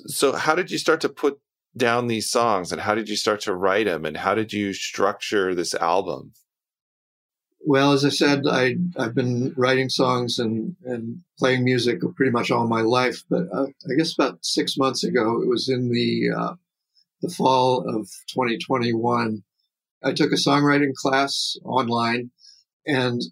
So, 0.06 0.32
how 0.32 0.54
did 0.54 0.70
you 0.70 0.78
start 0.78 1.00
to 1.02 1.08
put 1.08 1.38
down 1.76 2.06
these 2.06 2.30
songs, 2.30 2.72
and 2.72 2.80
how 2.80 2.94
did 2.94 3.08
you 3.08 3.16
start 3.16 3.40
to 3.42 3.54
write 3.54 3.86
them, 3.86 4.04
and 4.04 4.16
how 4.16 4.34
did 4.34 4.52
you 4.52 4.72
structure 4.72 5.54
this 5.54 5.74
album? 5.74 6.32
Well, 7.66 7.92
as 7.92 8.04
I 8.04 8.10
said, 8.10 8.44
I 8.46 8.76
I've 8.98 9.14
been 9.14 9.54
writing 9.56 9.88
songs 9.88 10.38
and 10.38 10.76
and 10.84 11.22
playing 11.38 11.64
music 11.64 12.00
pretty 12.14 12.30
much 12.30 12.50
all 12.50 12.66
my 12.66 12.82
life. 12.82 13.24
But 13.28 13.48
uh, 13.52 13.66
I 13.90 13.94
guess 13.96 14.12
about 14.12 14.44
six 14.44 14.76
months 14.76 15.02
ago, 15.02 15.40
it 15.40 15.48
was 15.48 15.68
in 15.68 15.90
the 15.90 16.30
uh, 16.36 16.54
the 17.22 17.30
fall 17.30 17.88
of 17.88 18.10
2021. 18.28 19.42
I 20.02 20.12
took 20.12 20.32
a 20.32 20.36
songwriting 20.36 20.94
class 20.94 21.56
online, 21.64 22.30
and 22.86 23.22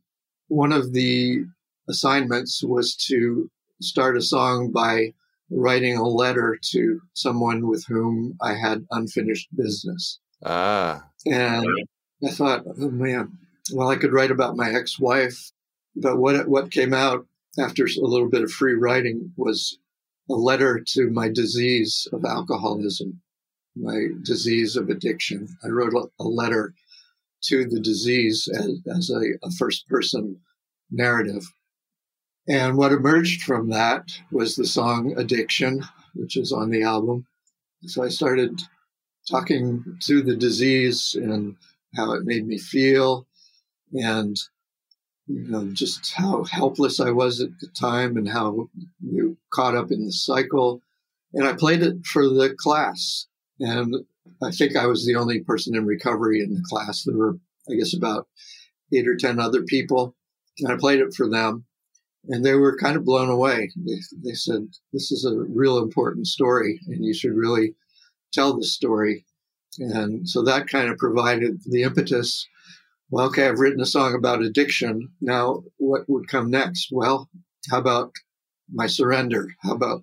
one 0.49 0.73
of 0.73 0.95
the 0.95 1.45
assignments 1.89 2.63
was 2.65 2.97
to 3.09 3.51
start 3.83 4.17
a 4.17 4.23
song 4.23 4.71
by 4.71 5.13
writing 5.53 5.97
a 5.97 6.07
letter 6.07 6.59
to 6.71 7.01
someone 7.15 7.67
with 7.67 7.85
whom 7.87 8.37
I 8.41 8.55
had 8.55 8.87
unfinished 8.91 9.49
business. 9.55 10.19
Ah. 10.45 11.05
And 11.27 11.67
I 12.27 12.31
thought, 12.31 12.65
oh 12.67 12.91
man, 12.91 13.39
well, 13.73 13.89
I 13.89 13.97
could 13.97 14.13
write 14.13 14.31
about 14.31 14.57
my 14.57 14.73
ex-wife, 14.73 15.53
but 15.95 16.19
what 16.19 16.49
what 16.49 16.71
came 16.71 16.95
out 16.95 17.27
after 17.59 17.85
a 17.85 18.01
little 18.01 18.29
bit 18.29 18.43
of 18.43 18.51
free 18.51 18.75
writing 18.75 19.33
was 19.37 19.79
a 20.31 20.35
letter 20.35 20.83
to 20.95 21.11
my 21.11 21.29
disease 21.29 22.09
of 22.13 22.25
alcoholism, 22.25 23.21
my 23.77 24.07
disease 24.23 24.77
of 24.77 24.89
addiction. 24.89 25.49
I 25.65 25.69
wrote 25.69 25.93
a 26.19 26.25
letter 26.25 26.75
to 27.45 27.65
the 27.65 27.81
disease 27.81 28.49
as, 28.55 28.81
as 28.97 29.11
a, 29.11 29.47
a 29.47 29.51
first 29.51 29.87
person 29.89 30.41
narrative. 30.91 31.45
And 32.49 32.77
what 32.77 32.93
emerged 32.93 33.43
from 33.43 33.71
that 33.71 34.09
was 34.31 34.57
the 34.57 34.67
song 34.67 35.15
Addiction, 35.17 35.85
which 36.15 36.37
is 36.37 36.53
on 36.53 36.71
the 36.71 36.83
album. 36.83 37.27
So 37.87 38.03
I 38.03 38.09
started 38.09 38.61
talking 39.31 39.99
to 40.03 40.23
the 40.23 40.37
disease 40.37 41.15
and 41.15 41.57
how 41.95 42.13
it 42.13 42.25
made 42.25 42.47
me 42.47 42.59
feel 42.59 43.27
and 43.93 44.37
you 45.27 45.49
know 45.49 45.69
just 45.73 46.13
how 46.15 46.45
helpless 46.45 47.01
I 47.01 47.11
was 47.11 47.41
at 47.41 47.59
the 47.61 47.69
time 47.69 48.17
and 48.17 48.29
how 48.29 48.69
you 49.01 49.37
caught 49.51 49.77
up 49.77 49.91
in 49.91 50.05
the 50.05 50.13
cycle. 50.13 50.83
And 51.35 51.47
I 51.47 51.55
played 51.55 51.83
it 51.83 52.05
for 52.05 52.29
the 52.29 52.55
class, 52.59 53.27
and 53.59 53.95
I 54.43 54.51
think 54.51 54.77
I 54.77 54.87
was 54.87 55.07
the 55.07 55.17
only 55.17 55.41
person 55.41 55.75
in 55.75 55.87
recovery 55.87 56.43
in 56.43 56.53
the 56.53 56.63
class. 56.69 57.05
There 57.05 57.17
were, 57.17 57.39
I 57.71 57.75
guess, 57.75 57.95
about 57.95 58.29
eight 58.93 59.09
or 59.09 59.17
ten 59.17 59.39
other 59.39 59.63
people, 59.63 60.15
and 60.59 60.71
I 60.71 60.77
played 60.77 61.01
it 61.01 61.15
for 61.15 61.29
them, 61.29 61.65
and 62.29 62.45
they 62.45 62.55
were 62.55 62.77
kind 62.77 62.97
of 62.97 63.05
blown 63.05 63.29
away. 63.29 63.71
They, 63.77 64.01
they 64.25 64.35
said, 64.35 64.69
"This 64.93 65.11
is 65.11 65.25
a 65.25 65.45
real 65.49 65.79
important 65.79 66.27
story, 66.27 66.81
and 66.87 67.05
you 67.05 67.15
should 67.15 67.35
really 67.35 67.75
tell 68.33 68.57
the 68.57 68.65
story." 68.65 69.25
And 69.79 70.29
so 70.29 70.43
that 70.43 70.69
kind 70.69 70.89
of 70.89 70.99
provided 70.99 71.61
the 71.65 71.83
impetus 71.83 72.47
well, 73.13 73.27
okay, 73.27 73.47
I've 73.47 73.59
written 73.59 73.83
a 73.83 73.87
song 73.87 74.15
about 74.15 74.41
addiction. 74.41 75.11
Now, 75.21 75.65
what 75.77 76.09
would 76.09 76.29
come 76.29 76.51
next? 76.51 76.89
Well, 76.91 77.29
how 77.71 77.79
about 77.79 78.13
my 78.73 78.87
surrender? 78.87 79.49
How 79.63 79.75
about 79.75 80.03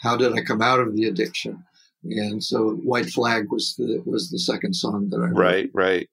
how 0.00 0.16
did 0.16 0.32
I 0.32 0.40
come 0.40 0.62
out 0.62 0.80
of 0.80 0.96
the 0.96 1.04
addiction? 1.04 1.62
And 2.02 2.42
so, 2.42 2.70
White 2.70 3.10
Flag 3.10 3.48
was 3.50 3.74
the 3.76 4.02
was 4.06 4.30
the 4.30 4.38
second 4.38 4.74
song 4.74 5.10
that 5.10 5.18
I 5.18 5.26
wrote. 5.26 5.36
Right, 5.36 5.70
right, 5.74 6.08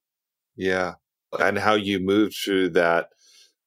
yeah, 0.57 0.95
and 1.39 1.57
how 1.57 1.75
you 1.75 1.99
moved 1.99 2.35
through 2.35 2.71
that 2.71 3.07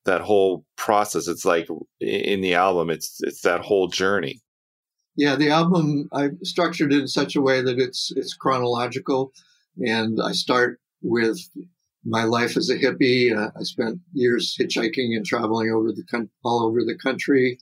that 0.07 0.23
whole 0.23 0.65
process. 0.77 1.29
It's 1.29 1.45
like 1.45 1.69
in 2.01 2.41
the 2.41 2.55
album, 2.55 2.91
it's 2.91 3.21
it's 3.23 3.43
that 3.43 3.61
whole 3.61 3.89
journey. 3.89 4.41
Yeah, 5.17 5.37
the 5.37 5.51
album 5.51 6.09
I 6.13 6.31
structured 6.43 6.93
it 6.93 7.01
in 7.01 7.09
such 7.09 7.37
a 7.37 7.41
way 7.41 7.63
that 7.63 7.79
it's 7.79 8.13
it's 8.17 8.35
chronological, 8.35 9.33
and 9.79 10.19
I 10.23 10.33
start 10.33 10.81
with 11.03 11.39
my 12.05 12.25
life 12.25 12.57
as 12.57 12.71
a 12.71 12.79
hippie. 12.79 13.37
Uh, 13.37 13.51
I 13.59 13.63
spent 13.63 14.01
years 14.13 14.57
hitchhiking 14.59 15.17
and 15.17 15.25
traveling 15.25 15.71
over 15.71 15.93
the 15.93 16.29
all 16.45 16.65
over 16.65 16.81
the 16.85 16.97
country. 16.97 17.59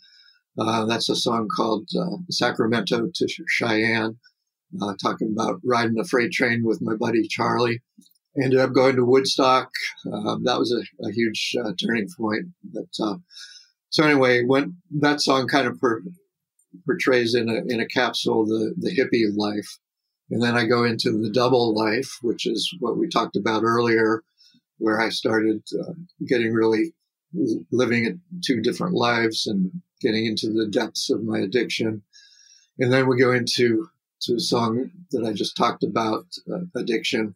Uh, 0.59 0.85
that's 0.85 1.09
a 1.09 1.16
song 1.16 1.48
called 1.54 1.88
uh, 1.98 2.16
Sacramento 2.30 3.11
to 3.12 3.26
Cheyenne, 3.48 4.16
uh, 4.80 4.94
talking 5.02 5.33
about 5.33 5.61
riding 5.64 5.98
a 5.98 6.04
freight 6.04 6.30
train 6.33 6.64
with 6.64 6.80
my 6.80 6.94
buddy 6.94 7.26
Charlie. 7.26 7.83
Ended 8.42 8.59
up 8.59 8.73
going 8.73 8.97
to 8.97 9.05
Woodstock. 9.05 9.70
Um, 10.12 10.42
that 10.44 10.59
was 10.59 10.73
a, 10.73 11.07
a 11.07 11.12
huge 11.12 11.55
uh, 11.64 11.73
turning 11.81 12.09
point. 12.18 12.47
But 12.64 12.88
uh, 13.01 13.16
so 13.90 14.05
anyway, 14.05 14.44
when 14.44 14.77
that 15.01 15.20
song 15.20 15.47
kind 15.47 15.68
of 15.68 15.81
per- 15.81 16.03
portrays 16.85 17.35
in 17.35 17.49
a 17.49 17.62
in 17.73 17.81
a 17.81 17.87
capsule 17.87 18.44
the 18.44 18.75
the 18.77 18.90
hippie 18.90 19.31
life. 19.37 19.79
And 20.31 20.42
then 20.42 20.57
I 20.57 20.64
go 20.64 20.85
into 20.85 21.12
the 21.12 21.31
double 21.31 21.75
life, 21.75 22.18
which 22.23 22.47
is 22.47 22.75
what 22.81 22.97
we 22.97 23.09
talked 23.09 23.37
about 23.37 23.62
earlier, 23.62 24.23
where 24.79 24.99
I 24.99 25.11
started 25.11 25.62
uh, 25.79 25.92
getting 26.27 26.53
really 26.53 26.94
living 27.70 28.20
two 28.44 28.61
different 28.61 28.94
lives 28.94 29.47
and 29.47 29.70
getting 30.01 30.27
into 30.27 30.51
the 30.51 30.66
depths 30.66 31.11
of 31.11 31.23
my 31.23 31.40
addiction. 31.40 32.03
And 32.79 32.92
then 32.92 33.07
we 33.07 33.18
go 33.18 33.33
into 33.33 33.88
to 34.23 34.35
a 34.37 34.40
song 34.40 34.90
that 35.11 35.25
I 35.25 35.33
just 35.33 35.57
talked 35.57 35.83
about, 35.83 36.25
uh, 36.51 36.61
addiction. 36.75 37.35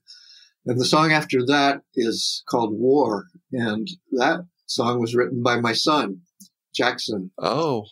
And 0.68 0.78
the 0.78 0.85
song 0.85 1.12
after 1.12 1.38
that 1.46 1.81
is 1.94 2.44
called 2.46 2.78
War. 2.78 3.24
And 3.52 3.88
that 4.12 4.40
song 4.66 5.00
was 5.00 5.14
written 5.14 5.42
by 5.42 5.59
my 5.59 5.72
son, 5.72 6.20
Jackson. 6.74 7.31
Oh, 7.38 7.87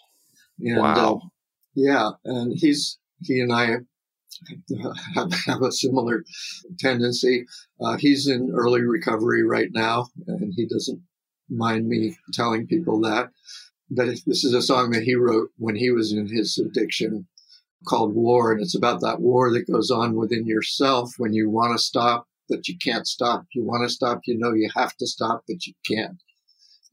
and, 0.61 0.79
wow. 0.79 1.15
Uh, 1.15 1.29
yeah. 1.75 2.11
And 2.27 2.53
he's, 2.55 2.99
he 3.23 3.41
and 3.41 3.51
I 3.51 3.79
have, 5.15 5.33
have 5.47 5.63
a 5.63 5.73
similar 5.73 6.23
tendency. 6.79 7.47
Uh, 7.81 7.97
he's 7.97 8.29
in 8.29 8.53
early 8.55 8.83
recovery 8.83 9.43
right 9.43 9.71
now, 9.73 10.09
and 10.27 10.53
he 10.55 10.67
doesn't 10.67 11.01
mind 11.49 11.89
me 11.89 12.19
telling 12.35 12.67
people 12.67 13.01
that. 13.01 13.31
But 13.91 14.09
this 14.27 14.45
is 14.45 14.53
a 14.53 14.61
song 14.61 14.91
that 14.91 15.05
he 15.05 15.15
wrote 15.15 15.49
when 15.57 15.77
he 15.77 15.91
was 15.91 16.13
in 16.13 16.29
his 16.29 16.59
addiction 16.59 17.27
called 17.87 18.15
War, 18.15 18.53
and 18.53 18.61
it's 18.61 18.77
about 18.77 19.01
that 19.01 19.21
war 19.21 19.51
that 19.53 19.71
goes 19.71 19.91
on 19.91 20.15
within 20.15 20.45
yourself 20.45 21.15
when 21.17 21.33
you 21.33 21.49
want 21.49 21.73
to 21.73 21.83
stop, 21.83 22.27
but 22.49 22.69
you 22.69 22.77
can't 22.79 23.07
stop. 23.07 23.45
You 23.53 23.65
want 23.65 23.89
to 23.89 23.93
stop, 23.93 24.21
you 24.27 24.39
know 24.39 24.53
you 24.53 24.71
have 24.75 24.97
to 24.97 25.07
stop, 25.07 25.45
but 25.49 25.67
you 25.67 25.75
can't. 25.87 26.23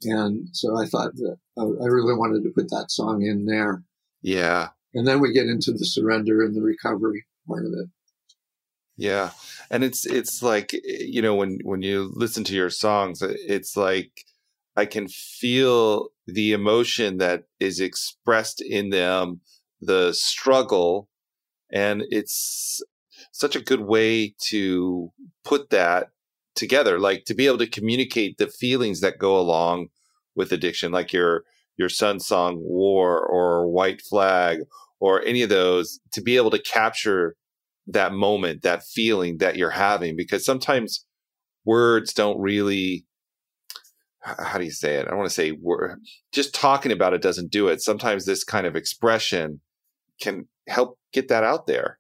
And 0.03 0.49
so 0.51 0.79
I 0.79 0.85
thought 0.85 1.15
that 1.15 1.37
uh, 1.57 1.83
I 1.83 1.87
really 1.87 2.15
wanted 2.15 2.43
to 2.43 2.49
put 2.49 2.69
that 2.69 2.87
song 2.89 3.21
in 3.21 3.45
there. 3.45 3.83
Yeah. 4.21 4.69
And 4.93 5.07
then 5.07 5.19
we 5.19 5.33
get 5.33 5.47
into 5.47 5.71
the 5.71 5.85
surrender 5.85 6.41
and 6.41 6.55
the 6.55 6.61
recovery 6.61 7.25
part 7.47 7.65
of 7.65 7.71
it. 7.73 7.89
Yeah. 8.95 9.31
And 9.71 9.83
it's 9.83 10.05
it's 10.05 10.43
like 10.43 10.71
you 10.83 11.21
know 11.21 11.35
when 11.35 11.59
when 11.63 11.81
you 11.81 12.11
listen 12.13 12.43
to 12.45 12.53
your 12.53 12.69
songs 12.69 13.21
it's 13.21 13.75
like 13.75 14.11
I 14.75 14.85
can 14.85 15.07
feel 15.07 16.09
the 16.27 16.51
emotion 16.51 17.17
that 17.17 17.43
is 17.59 17.79
expressed 17.79 18.61
in 18.61 18.89
them, 18.89 19.41
the 19.81 20.13
struggle 20.13 21.09
and 21.71 22.03
it's 22.09 22.81
such 23.33 23.55
a 23.57 23.61
good 23.61 23.81
way 23.81 24.33
to 24.39 25.11
put 25.43 25.69
that 25.69 26.11
together 26.55 26.99
like 26.99 27.25
to 27.25 27.33
be 27.33 27.47
able 27.47 27.57
to 27.57 27.67
communicate 27.67 28.37
the 28.37 28.47
feelings 28.47 29.01
that 29.01 29.17
go 29.17 29.37
along 29.37 29.87
with 30.35 30.51
addiction 30.51 30.91
like 30.91 31.11
your 31.11 31.43
your 31.77 31.89
son's 31.89 32.25
song 32.25 32.57
war 32.59 33.19
or 33.19 33.67
white 33.67 34.01
flag 34.01 34.59
or 35.03 35.21
any 35.23 35.41
of 35.41 35.49
those 35.49 35.99
to 36.13 36.21
be 36.21 36.37
able 36.37 36.51
to 36.51 36.61
capture 36.61 37.35
that 37.87 38.13
moment, 38.13 38.61
that 38.61 38.83
feeling 38.83 39.37
that 39.39 39.57
you're 39.57 39.69
having, 39.69 40.15
because 40.15 40.45
sometimes 40.45 41.05
words 41.65 42.13
don't 42.13 42.39
really, 42.39 43.05
how 44.21 44.57
do 44.57 44.63
you 44.63 44.71
say 44.71 44.95
it? 44.95 45.05
I 45.05 45.09
don't 45.09 45.17
want 45.17 45.29
to 45.29 45.35
say 45.35 45.51
word, 45.51 45.99
just 46.31 46.55
talking 46.55 46.91
about 46.91 47.13
it 47.13 47.21
doesn't 47.21 47.51
do 47.51 47.67
it. 47.67 47.81
Sometimes 47.81 48.25
this 48.25 48.43
kind 48.43 48.65
of 48.65 48.75
expression 48.75 49.59
can 50.21 50.47
help 50.69 50.97
get 51.11 51.27
that 51.27 51.43
out 51.43 51.67
there. 51.67 51.99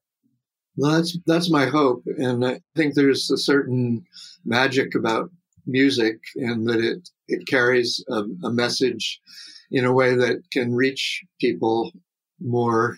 Well, 0.75 0.91
that's 0.93 1.17
that's 1.27 1.51
my 1.51 1.67
hope, 1.67 2.03
and 2.17 2.45
I 2.45 2.59
think 2.75 2.95
there's 2.95 3.29
a 3.29 3.37
certain 3.37 4.05
magic 4.43 4.95
about 4.95 5.29
music, 5.67 6.19
and 6.35 6.67
that 6.67 6.79
it 6.79 7.09
it 7.27 7.47
carries 7.47 8.03
a, 8.09 8.23
a 8.43 8.51
message 8.51 9.21
in 9.71 9.85
a 9.85 9.93
way 9.93 10.15
that 10.15 10.41
can 10.51 10.73
reach 10.73 11.23
people 11.39 11.91
more 12.39 12.97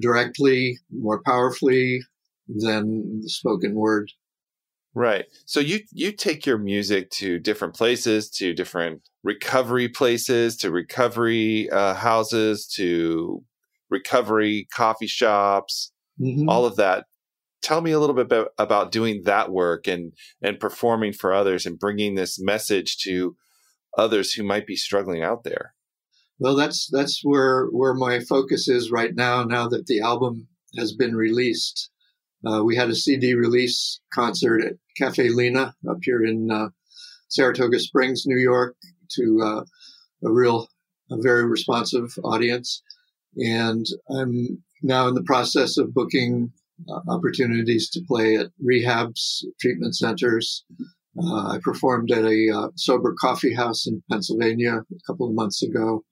directly, 0.00 0.78
more 0.90 1.20
powerfully 1.22 2.02
than 2.48 3.20
the 3.20 3.28
spoken 3.28 3.74
word. 3.74 4.10
Right. 4.94 5.26
So 5.46 5.60
you 5.60 5.80
you 5.90 6.12
take 6.12 6.44
your 6.44 6.58
music 6.58 7.10
to 7.10 7.38
different 7.38 7.74
places, 7.74 8.28
to 8.30 8.52
different 8.52 9.02
recovery 9.22 9.88
places, 9.88 10.56
to 10.58 10.70
recovery 10.70 11.70
uh, 11.70 11.94
houses, 11.94 12.66
to 12.76 13.42
recovery 13.90 14.66
coffee 14.74 15.06
shops, 15.06 15.91
mm-hmm. 16.20 16.48
all 16.48 16.64
of 16.64 16.76
that. 16.76 17.06
Tell 17.62 17.80
me 17.80 17.92
a 17.92 18.00
little 18.00 18.16
bit 18.16 18.26
about, 18.26 18.48
about 18.58 18.92
doing 18.92 19.22
that 19.24 19.50
work 19.50 19.86
and 19.86 20.12
and 20.42 20.58
performing 20.58 21.12
for 21.12 21.32
others 21.32 21.64
and 21.64 21.78
bringing 21.78 22.14
this 22.14 22.40
message 22.40 22.98
to 22.98 23.36
others 23.96 24.32
who 24.32 24.42
might 24.42 24.66
be 24.66 24.76
struggling 24.76 25.22
out 25.22 25.44
there? 25.44 25.74
Well, 26.38 26.56
that's 26.56 26.88
that's 26.90 27.20
where 27.22 27.66
where 27.66 27.94
my 27.94 28.20
focus 28.20 28.68
is 28.68 28.90
right 28.90 29.14
now. 29.14 29.44
Now 29.44 29.68
that 29.68 29.86
the 29.86 30.00
album 30.00 30.48
has 30.76 30.92
been 30.92 31.14
released, 31.14 31.90
uh, 32.46 32.64
we 32.64 32.74
had 32.74 32.90
a 32.90 32.96
CD 32.96 33.34
release 33.34 34.00
concert 34.12 34.64
at 34.64 34.72
Cafe 34.96 35.28
Lena 35.28 35.74
up 35.88 35.98
here 36.02 36.24
in 36.24 36.50
uh, 36.50 36.68
Saratoga 37.28 37.78
Springs, 37.78 38.24
New 38.26 38.38
York, 38.38 38.76
to 39.12 39.40
uh, 39.42 39.64
a 40.26 40.32
real, 40.32 40.68
a 41.10 41.16
very 41.20 41.46
responsive 41.46 42.14
audience. 42.24 42.82
And 43.36 43.86
I'm 44.10 44.62
now 44.82 45.08
in 45.08 45.14
the 45.14 45.22
process 45.22 45.78
of 45.78 45.94
booking 45.94 46.52
uh, 46.88 47.00
opportunities 47.08 47.88
to 47.90 48.00
play 48.06 48.36
at 48.36 48.48
rehabs, 48.64 49.44
treatment 49.60 49.94
centers. 49.96 50.64
Uh, 51.18 51.48
I 51.48 51.58
performed 51.62 52.10
at 52.10 52.24
a 52.24 52.50
uh, 52.54 52.68
sober 52.76 53.14
coffee 53.18 53.54
house 53.54 53.86
in 53.86 54.02
Pennsylvania 54.10 54.78
a 54.78 55.06
couple 55.06 55.28
of 55.28 55.34
months 55.34 55.62
ago. 55.62 56.02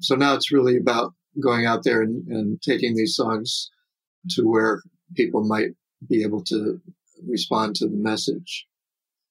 So 0.00 0.16
now 0.16 0.34
it's 0.34 0.52
really 0.52 0.76
about 0.76 1.12
going 1.42 1.66
out 1.66 1.84
there 1.84 2.02
and, 2.02 2.26
and 2.28 2.60
taking 2.62 2.94
these 2.94 3.14
songs 3.14 3.70
to 4.30 4.42
where 4.42 4.82
people 5.14 5.44
might 5.44 5.70
be 6.08 6.22
able 6.22 6.42
to 6.44 6.80
respond 7.26 7.76
to 7.76 7.88
the 7.88 7.96
message. 7.96 8.66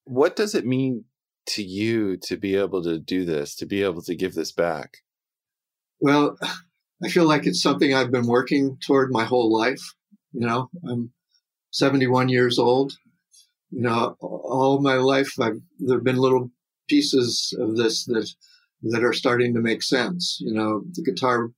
What 0.05 0.35
does 0.35 0.55
it 0.55 0.65
mean 0.65 1.05
to 1.47 1.63
you 1.63 2.17
to 2.17 2.37
be 2.37 2.55
able 2.55 2.83
to 2.83 2.97
do 2.99 3.25
this, 3.25 3.55
to 3.55 3.65
be 3.65 3.83
able 3.83 4.01
to 4.03 4.15
give 4.15 4.33
this 4.33 4.51
back? 4.51 4.97
Well, 5.99 6.37
I 7.03 7.09
feel 7.09 7.25
like 7.25 7.45
it's 7.45 7.61
something 7.61 7.93
I've 7.93 8.11
been 8.11 8.27
working 8.27 8.77
toward 8.85 9.11
my 9.11 9.25
whole 9.25 9.51
life. 9.51 9.81
You 10.31 10.47
know, 10.47 10.69
I'm 10.89 11.11
71 11.71 12.29
years 12.29 12.57
old. 12.57 12.93
You 13.71 13.81
know, 13.81 14.15
all 14.21 14.81
my 14.81 14.95
life, 14.95 15.33
I've, 15.39 15.59
there 15.79 15.97
have 15.97 16.03
been 16.03 16.17
little 16.17 16.49
pieces 16.87 17.53
of 17.59 17.75
this 17.75 18.05
that, 18.05 18.29
that 18.83 19.03
are 19.03 19.13
starting 19.13 19.53
to 19.53 19.59
make 19.59 19.83
sense. 19.83 20.37
You 20.41 20.53
know, 20.53 20.83
the 20.93 21.03
guitar, 21.03 21.49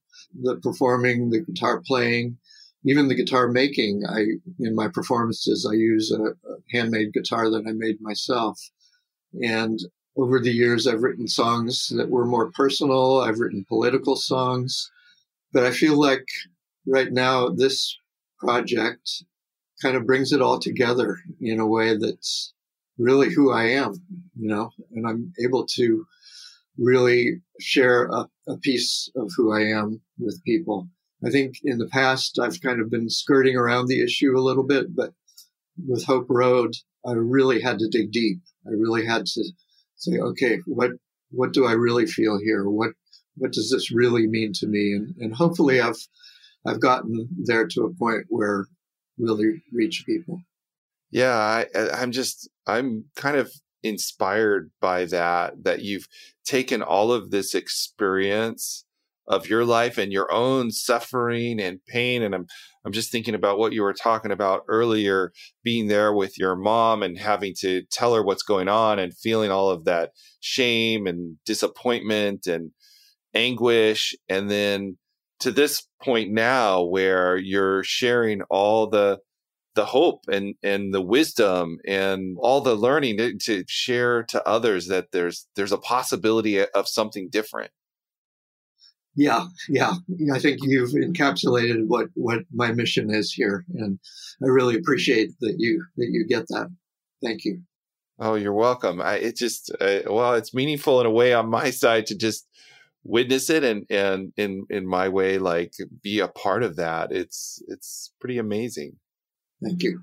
the 0.42 0.56
performing, 0.58 1.30
the 1.30 1.42
guitar 1.42 1.82
playing, 1.86 2.38
even 2.86 3.08
the 3.08 3.16
guitar 3.16 3.50
making. 3.50 4.04
I, 4.08 4.22
in 4.60 4.76
my 4.76 4.88
performances, 4.88 5.68
I 5.70 5.76
use 5.76 6.12
a, 6.12 6.22
a 6.24 6.58
handmade 6.72 7.14
guitar 7.14 7.52
that 7.52 7.66
I 7.68 7.74
made 7.74 8.02
myself. 8.02 8.60
And 9.44 9.80
over 10.18 10.40
the 10.40 10.52
years, 10.52 10.88
I've 10.88 11.04
written 11.04 11.28
songs 11.28 11.92
that 11.96 12.10
were 12.10 12.26
more 12.26 12.52
personal. 12.52 13.20
I've 13.20 13.40
written 13.40 13.66
political 13.68 14.16
songs. 14.16 14.90
But 15.56 15.66
I 15.66 15.72
feel 15.72 15.98
like 15.98 16.28
right 16.86 17.10
now, 17.10 17.48
this 17.48 17.98
project 18.40 19.24
kind 19.82 19.96
of 19.96 20.06
brings 20.06 20.34
it 20.34 20.42
all 20.42 20.60
together 20.60 21.18
in 21.40 21.62
a 21.62 21.66
way 21.66 21.96
that's 21.96 22.54
really 22.98 23.34
who 23.34 23.54
I 23.54 23.70
am, 23.70 23.94
you 24.38 24.50
know, 24.50 24.72
and 24.92 25.08
I'm 25.08 25.32
able 25.42 25.66
to 25.78 26.06
really 26.78 27.42
share 27.62 28.08
a, 28.08 28.28
a 28.50 28.58
piece 28.58 29.10
of 29.16 29.32
who 29.38 29.54
I 29.54 29.62
am 29.62 30.02
with 30.20 30.44
people. 30.44 30.90
I 31.26 31.30
think 31.30 31.56
in 31.64 31.78
the 31.78 31.88
past, 31.88 32.38
I've 32.38 32.60
kind 32.60 32.82
of 32.82 32.90
been 32.90 33.10
skirting 33.10 33.56
around 33.56 33.88
the 33.88 34.04
issue 34.04 34.38
a 34.38 34.44
little 34.44 34.64
bit, 34.64 34.94
but 34.94 35.14
with 35.88 36.04
Hope 36.04 36.28
Road, 36.28 36.76
I 37.08 37.14
really 37.14 37.62
had 37.62 37.80
to 37.80 37.88
dig 37.88 38.12
deep. 38.12 38.42
I 38.68 38.72
really 38.72 39.06
had 39.06 39.26
to 39.26 39.44
say, 39.96 40.18
okay, 40.20 40.60
what 40.66 40.92
what 41.32 41.54
do 41.54 41.66
I 41.66 41.72
really 41.72 42.08
feel 42.08 42.40
here? 42.40 42.70
What 42.70 42.92
what 43.38 43.52
does 43.52 43.70
this 43.72 43.92
really 43.92 44.28
mean 44.28 44.54
to 44.54 44.68
me? 44.68 44.94
And 44.94 45.16
and 45.20 45.36
hopefully 45.36 45.82
I've 45.82 46.08
I've 46.66 46.82
gotten 46.82 47.28
there 47.44 47.68
to 47.68 47.84
a 47.84 47.94
point 47.94 48.26
where 48.30 48.66
really 49.18 49.64
reach 49.72 50.04
people. 50.06 50.42
Yeah, 51.12 51.36
I, 51.36 51.66
I'm 51.94 52.12
just 52.12 52.50
I'm 52.68 53.06
kind 53.16 53.38
of 53.38 53.52
inspired 53.84 54.72
by 54.82 55.06
that 55.06 55.64
that 55.64 55.82
you've 55.82 56.08
taken 56.44 56.82
all 56.82 57.12
of 57.12 57.30
this 57.30 57.54
experience 57.54 58.84
of 59.28 59.48
your 59.48 59.66
life 59.66 59.98
and 59.98 60.12
your 60.12 60.32
own 60.32 60.72
suffering 60.72 61.60
and 61.60 61.80
pain 61.88 62.22
and 62.22 62.36
I'm 62.36 62.48
I'm 62.86 62.92
just 62.92 63.12
thinking 63.12 63.34
about 63.34 63.58
what 63.58 63.74
you 63.74 63.82
were 63.82 63.94
talking 63.94 64.32
about 64.32 64.64
earlier 64.68 65.32
being 65.64 65.88
there 65.88 66.14
with 66.14 66.38
your 66.38 66.56
mom 66.56 67.02
and 67.02 67.18
having 67.18 67.54
to 67.60 67.84
tell 67.92 68.14
her 68.14 68.24
what's 68.24 68.44
going 68.44 68.68
on 68.68 69.00
and 69.00 69.18
feeling 69.18 69.50
all 69.50 69.70
of 69.70 69.86
that 69.86 70.12
shame 70.40 71.08
and 71.08 71.38
disappointment 71.46 72.46
and 72.46 72.72
anguish 73.36 74.16
and 74.30 74.50
then 74.50 74.98
to 75.40 75.52
this 75.52 75.88
point 76.02 76.32
now 76.32 76.82
where 76.82 77.38
you're 77.38 77.84
sharing 77.84 78.42
all 78.44 78.88
the 78.88 79.20
the 79.76 79.86
hope 79.86 80.22
and 80.32 80.56
and 80.64 80.94
the 80.94 81.02
wisdom 81.02 81.78
and 81.86 82.38
all 82.40 82.62
the 82.62 82.76
learning 82.76 83.18
to, 83.18 83.38
to 83.38 83.64
share 83.68 84.24
to 84.24 84.48
others 84.48 84.88
that 84.88 85.12
there's 85.12 85.48
there's 85.56 85.74
a 85.74 85.78
possibility 85.78 86.66
of 86.66 86.88
something 86.88 87.30
different 87.30 87.72
yeah, 89.16 89.46
yeah. 89.70 89.94
I 90.34 90.40
think 90.40 90.60
you've 90.62 90.92
encapsulated 90.92 91.88
what 91.88 92.08
what 92.16 92.42
my 92.54 92.74
mission 92.74 93.10
is 93.10 93.32
here, 93.32 93.66
and 93.74 93.98
I 94.44 94.48
really 94.48 94.76
appreciate 94.76 95.32
that 95.40 95.56
you 95.58 95.86
that 95.96 96.10
you 96.12 96.26
get 96.28 96.48
that. 96.50 96.70
Thank 97.24 97.46
you. 97.46 97.62
Oh, 98.20 98.36
you're 98.36 98.54
welcome. 98.54 99.02
I, 99.02 99.16
it 99.16 99.38
just 99.38 99.72
uh, 99.80 100.00
well, 100.08 100.34
it's 100.34 100.54
meaningful 100.54 101.00
in 101.00 101.06
a 101.06 101.12
way 101.12 101.34
on 101.34 101.50
my 101.50 101.70
side 101.70 102.08
to 102.08 102.16
just 102.18 102.46
witness 103.06 103.50
it 103.50 103.64
and 103.64 103.86
and 103.90 104.34
in 104.36 104.66
in 104.70 104.86
my 104.86 105.08
way 105.08 105.38
like 105.38 105.74
be 106.02 106.20
a 106.20 106.28
part 106.28 106.64
of 106.64 106.76
that. 106.76 107.12
It's 107.12 107.62
it's 107.68 108.12
pretty 108.20 108.38
amazing. 108.38 108.98
Thank 109.64 109.84
you. 109.84 110.02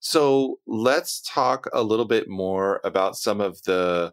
So 0.00 0.58
let's 0.66 1.22
talk 1.22 1.66
a 1.72 1.82
little 1.82 2.04
bit 2.04 2.28
more 2.28 2.80
about 2.84 3.16
some 3.16 3.40
of 3.40 3.62
the 3.62 4.12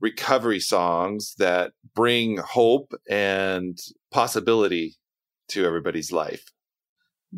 recovery 0.00 0.60
songs 0.60 1.34
that 1.38 1.72
bring 1.94 2.38
hope 2.38 2.92
and 3.08 3.78
possibility 4.10 4.96
to 5.48 5.64
everybody's 5.64 6.10
life. 6.10 6.44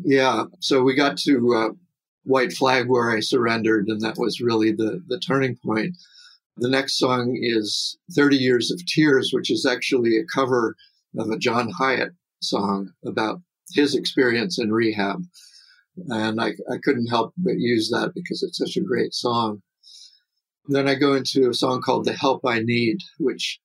Yeah. 0.01 0.45
So 0.59 0.81
we 0.81 0.95
got 0.95 1.17
to 1.19 1.53
uh, 1.55 1.73
White 2.23 2.53
Flag 2.53 2.87
where 2.87 3.11
I 3.11 3.19
surrendered, 3.19 3.87
and 3.87 4.01
that 4.01 4.17
was 4.17 4.41
really 4.41 4.71
the, 4.71 5.03
the 5.07 5.19
turning 5.19 5.57
point. 5.57 5.95
The 6.59 6.69
next 6.69 6.99
song 6.99 7.37
is 7.39 7.97
30 8.11 8.35
Years 8.35 8.69
of 8.69 8.85
Tears, 8.85 9.31
which 9.31 9.49
is 9.49 9.65
actually 9.65 10.17
a 10.17 10.25
cover 10.25 10.75
of 11.17 11.29
a 11.29 11.37
John 11.37 11.71
Hiatt 11.71 12.11
song 12.41 12.91
about 13.05 13.41
his 13.73 13.95
experience 13.95 14.59
in 14.59 14.73
rehab. 14.73 15.23
And 16.09 16.41
I, 16.41 16.49
I 16.69 16.77
couldn't 16.83 17.07
help 17.07 17.33
but 17.37 17.59
use 17.59 17.89
that 17.91 18.11
because 18.13 18.43
it's 18.43 18.57
such 18.57 18.75
a 18.75 18.85
great 18.85 19.13
song. 19.13 19.61
Then 20.67 20.89
I 20.89 20.95
go 20.95 21.13
into 21.13 21.49
a 21.49 21.53
song 21.53 21.81
called 21.81 22.03
The 22.03 22.11
Help 22.13 22.45
I 22.45 22.59
Need, 22.59 22.97
which 23.19 23.61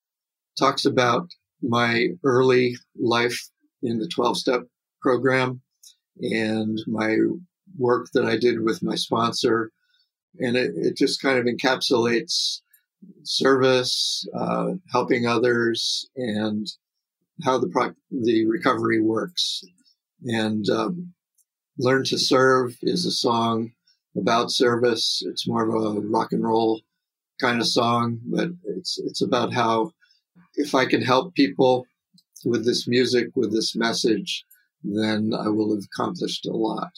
talks 0.57 0.85
about 0.85 1.27
my 1.63 2.11
early 2.23 2.77
life 2.97 3.49
in 3.83 3.99
the 3.99 4.07
12 4.07 4.39
step 4.39 4.61
program 5.03 5.61
and 6.21 6.79
my 6.87 7.17
work 7.77 8.07
that 8.15 8.25
I 8.25 8.37
did 8.37 8.61
with 8.61 8.85
my 8.85 8.95
sponsor. 8.95 9.73
And 10.39 10.57
it, 10.57 10.75
it 10.77 10.97
just 10.97 11.21
kind 11.21 11.39
of 11.39 11.47
encapsulates 11.47 12.61
service, 13.23 14.27
uh, 14.35 14.73
helping 14.91 15.27
others, 15.27 16.09
and 16.17 16.67
how 17.45 17.59
the 17.59 17.69
pro- 17.69 17.95
the 18.11 18.47
recovery 18.47 19.01
works. 19.01 19.63
And 20.25 20.69
um, 20.71 21.15
"Learn 21.79 22.05
to 22.05 22.19
Serve" 22.19 22.77
is 22.83 23.07
a 23.07 23.11
song 23.11 23.73
about 24.17 24.51
service. 24.51 25.23
It's 25.27 25.49
more 25.49 25.65
of 25.65 25.97
a 25.97 26.01
rock 26.01 26.33
and 26.33 26.43
roll 26.45 26.81
kind 27.41 27.61
of 27.61 27.67
song, 27.67 28.21
but 28.25 28.51
it's 28.65 28.99
it's 28.99 29.23
about 29.23 29.53
how 29.53 29.93
if 30.55 30.75
I 30.75 30.87
can 30.87 31.03
help 31.03 31.35
people 31.35 31.87
with 32.45 32.65
this 32.65 32.87
music, 32.87 33.29
with 33.35 33.53
this 33.53 33.75
message, 33.75 34.45
then 34.83 35.33
I 35.35 35.49
will 35.49 35.75
have 35.75 35.85
accomplished 35.85 36.47
a 36.47 36.53
lot. 36.53 36.93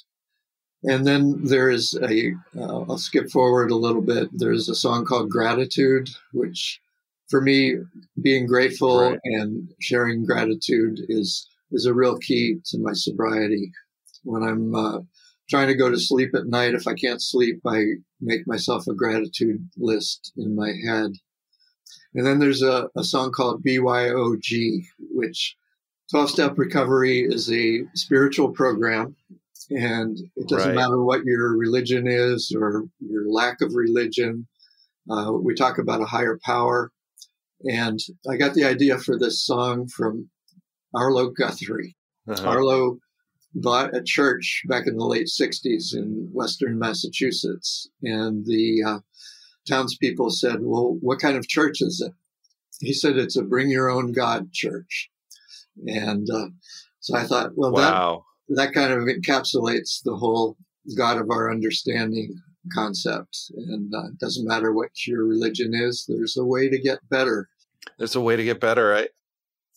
And 0.85 1.07
then 1.07 1.45
there 1.45 1.71
is 1.71 1.99
a, 2.03 2.33
uh, 2.61 2.97
skip 2.97 3.31
forward 3.31 3.71
a 3.71 3.77
little 3.77 4.03
bit. 4.03 4.29
There's 4.33 4.69
a 4.69 4.75
song 4.75 5.05
called 5.05 5.31
Gratitude, 5.31 6.09
which 6.33 6.81
for 7.29 7.41
me, 7.41 7.77
being 8.23 8.47
grateful 8.47 9.11
right. 9.11 9.19
and 9.25 9.69
sharing 9.81 10.25
gratitude 10.25 11.01
is, 11.09 11.49
is 11.73 11.87
a 11.87 11.95
real 11.95 12.19
key 12.19 12.59
to 12.67 12.79
my 12.79 12.93
sobriety. 12.93 13.73
When 14.23 14.45
I'm 14.45 14.75
uh, 14.75 14.99
trying 15.49 15.69
to 15.69 15.75
go 15.75 15.91
to 15.91 15.99
sleep 15.99 16.35
at 16.35 16.47
night. 16.47 16.75
If 16.75 16.87
I 16.87 16.95
can't 16.95 17.23
sleep, 17.23 17.61
I 17.67 17.85
make 18.21 18.47
myself 18.47 18.87
a 18.87 18.95
gratitude 18.95 19.69
list 19.77 20.33
in 20.37 20.55
my 20.55 20.73
head. 20.87 21.12
And 22.15 22.27
then 22.27 22.39
there's 22.39 22.62
a, 22.62 22.89
a 22.97 23.05
song 23.05 23.31
called 23.31 23.62
BYOG, 23.62 24.85
which 25.11 25.57
12 26.11 26.31
step 26.31 26.59
recovery 26.59 27.21
is 27.21 27.51
a 27.53 27.85
spiritual 27.95 28.51
program. 28.51 29.15
And 29.70 30.18
it 30.37 30.48
doesn't 30.48 30.68
right. 30.68 30.76
matter 30.76 31.02
what 31.02 31.24
your 31.24 31.57
religion 31.57 32.07
is 32.07 32.52
or 32.57 32.85
your 33.00 33.29
lack 33.31 33.61
of 33.61 33.74
religion. 33.74 34.46
Uh, 35.11 35.33
we 35.33 35.55
talk 35.55 35.79
about 35.79 36.00
a 36.00 36.07
higher 36.07 36.38
power. 36.44 36.92
And 37.64 37.98
I 38.31 38.37
got 38.37 38.55
the 38.55 38.64
idea 38.64 38.98
for 38.98 39.18
this 39.18 39.44
song 39.44 39.88
from 39.88 40.29
Arlo 40.94 41.31
Guthrie. 41.31 41.96
Uh-huh. 42.29 42.46
Arlo 42.46 42.98
bought 43.55 43.96
a 43.96 44.02
church 44.02 44.62
back 44.68 44.87
in 44.87 44.96
the 44.96 45.07
late 45.07 45.26
60s 45.26 45.94
in 45.94 46.29
Western 46.33 46.79
Massachusetts. 46.79 47.88
And 48.02 48.44
the 48.44 48.83
uh, 48.87 48.98
townspeople 49.66 50.31
said, 50.31 50.59
Well, 50.61 50.98
what 51.00 51.18
kind 51.18 51.37
of 51.37 51.48
church 51.48 51.81
is 51.81 52.00
it? 52.00 52.12
he 52.81 52.92
said 52.92 53.16
it's 53.16 53.37
a 53.37 53.42
bring 53.42 53.70
your 53.70 53.88
own 53.88 54.12
God 54.12 54.52
church. 54.52 55.11
And 55.87 56.29
uh, 56.31 56.48
so 57.00 57.16
I 57.16 57.24
thought, 57.24 57.52
well, 57.55 57.72
wow. 57.72 58.24
That, 58.49 58.73
kind 58.73 58.93
of 58.93 59.01
encapsulates 59.01 60.03
the 60.05 60.17
whole 60.17 60.57
God 60.97 61.19
of 61.19 61.31
our 61.31 61.51
understanding 61.51 62.35
concept. 62.73 63.51
And 63.57 63.93
uh, 63.95 64.09
it 64.09 64.19
doesn't 64.19 64.47
matter 64.47 64.73
what 64.73 65.07
your 65.07 65.25
religion 65.25 65.73
is, 65.75 66.05
there's 66.09 66.37
a 66.37 66.45
way 66.45 66.69
to 66.69 66.79
get 66.79 66.99
better. 67.11 67.49
There's 67.99 68.17
a 68.17 68.21
way 68.21 68.37
to 68.37 68.45
get 68.45 68.61
better. 68.61 68.95
I, 68.95 69.09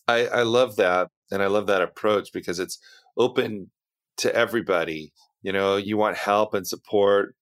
I, 0.08 0.26
I 0.26 0.42
love 0.42 0.76
that. 0.76 1.08
And 1.30 1.42
I 1.42 1.46
love 1.46 1.68
that 1.68 1.82
approach 1.82 2.32
because 2.32 2.58
it's 2.58 2.78
open 3.16 3.70
to 4.16 4.34
everybody. 4.34 5.12
You 5.42 5.52
know, 5.52 5.76
you 5.76 5.96
want 5.96 6.16
help 6.16 6.54
and 6.54 6.66
support, 6.66 7.36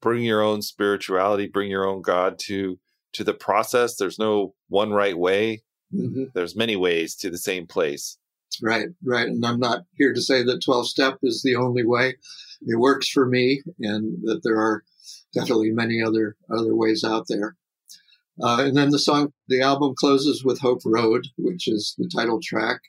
bring 0.00 0.24
your 0.24 0.42
own 0.42 0.62
spirituality, 0.62 1.46
bring 1.46 1.70
your 1.70 1.86
own 1.86 2.02
God 2.02 2.38
to 2.40 2.78
to 3.12 3.22
the 3.22 3.34
process. 3.34 3.96
There's 3.96 4.18
no 4.18 4.54
one 4.68 4.92
right 4.92 5.16
way. 5.16 5.62
Mm-hmm. 5.94 6.24
There's 6.34 6.56
many 6.56 6.74
ways 6.74 7.14
to 7.16 7.30
the 7.30 7.38
same 7.38 7.66
place. 7.66 8.18
Right, 8.62 8.88
right. 9.04 9.26
And 9.26 9.44
I'm 9.44 9.60
not 9.60 9.84
here 9.94 10.12
to 10.12 10.20
say 10.20 10.42
that 10.42 10.62
12 10.64 10.88
step 10.88 11.18
is 11.22 11.42
the 11.42 11.56
only 11.56 11.84
way. 11.84 12.16
It 12.66 12.78
works 12.78 13.08
for 13.08 13.26
me 13.26 13.62
and 13.80 14.22
that 14.22 14.42
there 14.42 14.58
are 14.58 14.82
definitely 15.32 15.70
many 15.70 16.02
other 16.02 16.36
other 16.50 16.74
ways 16.74 17.04
out 17.04 17.26
there. 17.28 17.56
Uh, 18.42 18.64
and 18.66 18.76
then 18.76 18.90
the 18.90 18.98
song, 18.98 19.32
the 19.48 19.60
album 19.60 19.94
closes 19.96 20.44
with 20.44 20.60
Hope 20.60 20.80
Road, 20.84 21.28
which 21.38 21.68
is 21.68 21.94
the 21.98 22.08
title 22.08 22.40
track, 22.42 22.80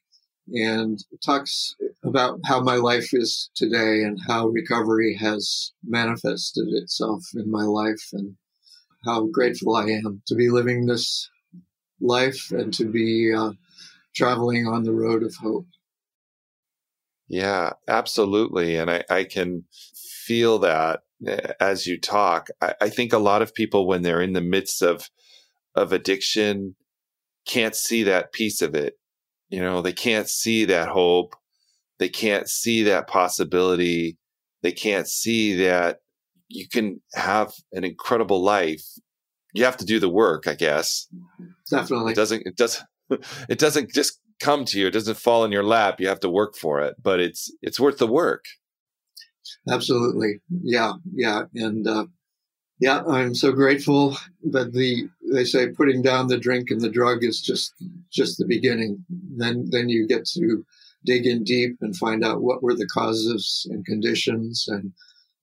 and 0.54 1.04
talks 1.24 1.76
about 2.04 2.40
how 2.46 2.62
my 2.62 2.76
life 2.76 3.10
is 3.14 3.50
today 3.56 4.04
and 4.04 4.20
how 4.28 4.48
recovery 4.48 5.16
has 5.16 5.72
manifested 5.84 6.68
itself 6.70 7.24
in 7.36 7.50
my 7.50 7.64
life 7.64 8.10
and 8.14 8.36
how 9.06 9.28
grateful 9.28 9.76
I 9.76 9.86
am 9.86 10.24
to 10.28 10.36
be 10.36 10.50
living 10.50 10.86
this 10.86 11.30
life 12.02 12.52
and 12.52 12.74
to 12.74 12.86
be 12.86 13.32
uh, 13.34 13.52
traveling 14.16 14.68
on 14.68 14.84
the 14.84 14.94
road 14.94 15.24
of 15.24 15.36
hope. 15.36 15.68
Yeah, 17.28 17.74
absolutely. 17.88 18.76
And 18.76 18.90
I, 18.90 19.04
I 19.10 19.24
can 19.24 19.66
feel 20.26 20.60
that 20.60 21.02
eh, 21.26 21.54
as 21.60 21.88
you 21.88 22.00
talk. 22.00 22.50
I, 22.62 22.76
I 22.82 22.90
think 22.90 23.14
a 23.14 23.18
lot 23.18 23.42
of 23.42 23.54
people, 23.54 23.88
when 23.88 24.02
they're 24.02 24.22
in 24.22 24.34
the 24.34 24.42
midst 24.42 24.82
of 24.82 25.10
of 25.76 25.92
addiction, 25.92 26.76
can't 27.46 27.76
see 27.76 28.04
that 28.04 28.32
piece 28.32 28.62
of 28.62 28.76
it. 28.76 28.98
You 29.50 29.60
know, 29.60 29.82
they 29.82 29.94
can't 29.94 30.30
see 30.30 30.66
that 30.66 30.90
hope. 30.90 31.36
They 32.00 32.10
can't 32.10 32.48
see 32.48 32.84
that 32.84 33.08
possibility. 33.08 34.18
They 34.62 34.72
can't 34.72 35.08
see 35.08 35.54
that 35.64 36.00
you 36.48 36.68
can 36.68 37.02
have 37.14 37.54
an 37.72 37.84
incredible 37.84 38.42
life. 38.42 38.84
You 39.54 39.64
have 39.66 39.78
to 39.78 39.86
do 39.86 40.00
the 40.00 40.10
work, 40.10 40.48
I 40.48 40.56
guess. 40.56 41.08
Definitely. 41.70 42.14
It 42.14 42.16
doesn't 42.16 42.44
it 42.46 42.58
does 42.58 42.84
it 43.50 43.60
doesn't 43.60 43.94
just 43.94 44.20
come 44.40 44.66
to 44.66 44.80
you. 44.80 44.88
It 44.88 44.92
doesn't 44.92 45.18
fall 45.18 45.46
in 45.46 45.52
your 45.52 45.64
lap. 45.64 46.00
You 46.00 46.08
have 46.08 46.20
to 46.22 46.30
work 46.30 46.56
for 46.56 46.82
it, 46.82 46.96
but 47.02 47.20
it's 47.20 47.52
it's 47.62 47.80
worth 47.80 47.98
the 47.98 48.08
work. 48.08 48.46
Absolutely. 49.70 50.40
Yeah, 50.64 50.94
yeah. 51.14 51.44
And 51.56 51.88
uh 51.88 52.06
yeah, 52.80 53.04
I'm 53.06 53.34
so 53.34 53.54
grateful 53.54 54.18
that 54.52 54.74
the 54.74 55.08
they 55.32 55.46
say 55.46 55.70
putting 55.70 56.02
down 56.02 56.28
the 56.28 56.38
drink 56.38 56.70
and 56.70 56.82
the 56.82 56.90
drug 56.90 57.24
is 57.24 57.42
just 57.42 57.74
just 58.12 58.38
the 58.38 58.46
beginning. 58.46 59.04
Then 59.10 59.68
then 59.70 59.90
you 59.90 60.08
get 60.08 60.26
to 60.34 60.66
dig 61.06 61.26
in 61.26 61.44
deep 61.44 61.78
and 61.82 61.96
find 61.96 62.24
out 62.24 62.42
what 62.42 62.64
were 62.64 62.74
the 62.74 62.88
causes 62.88 63.68
and 63.70 63.86
conditions 63.86 64.66
and 64.68 64.92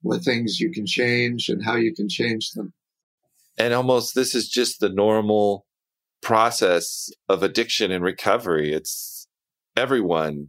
what 0.03 0.23
things 0.23 0.61
you 0.61 0.71
can 0.71 0.85
change 0.85 1.49
and 1.49 1.65
how 1.65 1.77
you 1.77 1.95
can 1.95 2.09
change 2.09 2.51
them. 2.51 2.73
And 3.57 3.73
almost 3.73 4.15
this 4.15 4.35
is 4.35 4.49
just 4.49 4.81
the 4.81 4.89
normal 4.89 5.67
process 6.23 7.11
of 7.29 7.43
addiction 7.43 7.91
and 7.91 8.03
recovery. 8.03 8.73
It's 8.73 9.27
everyone, 9.77 10.49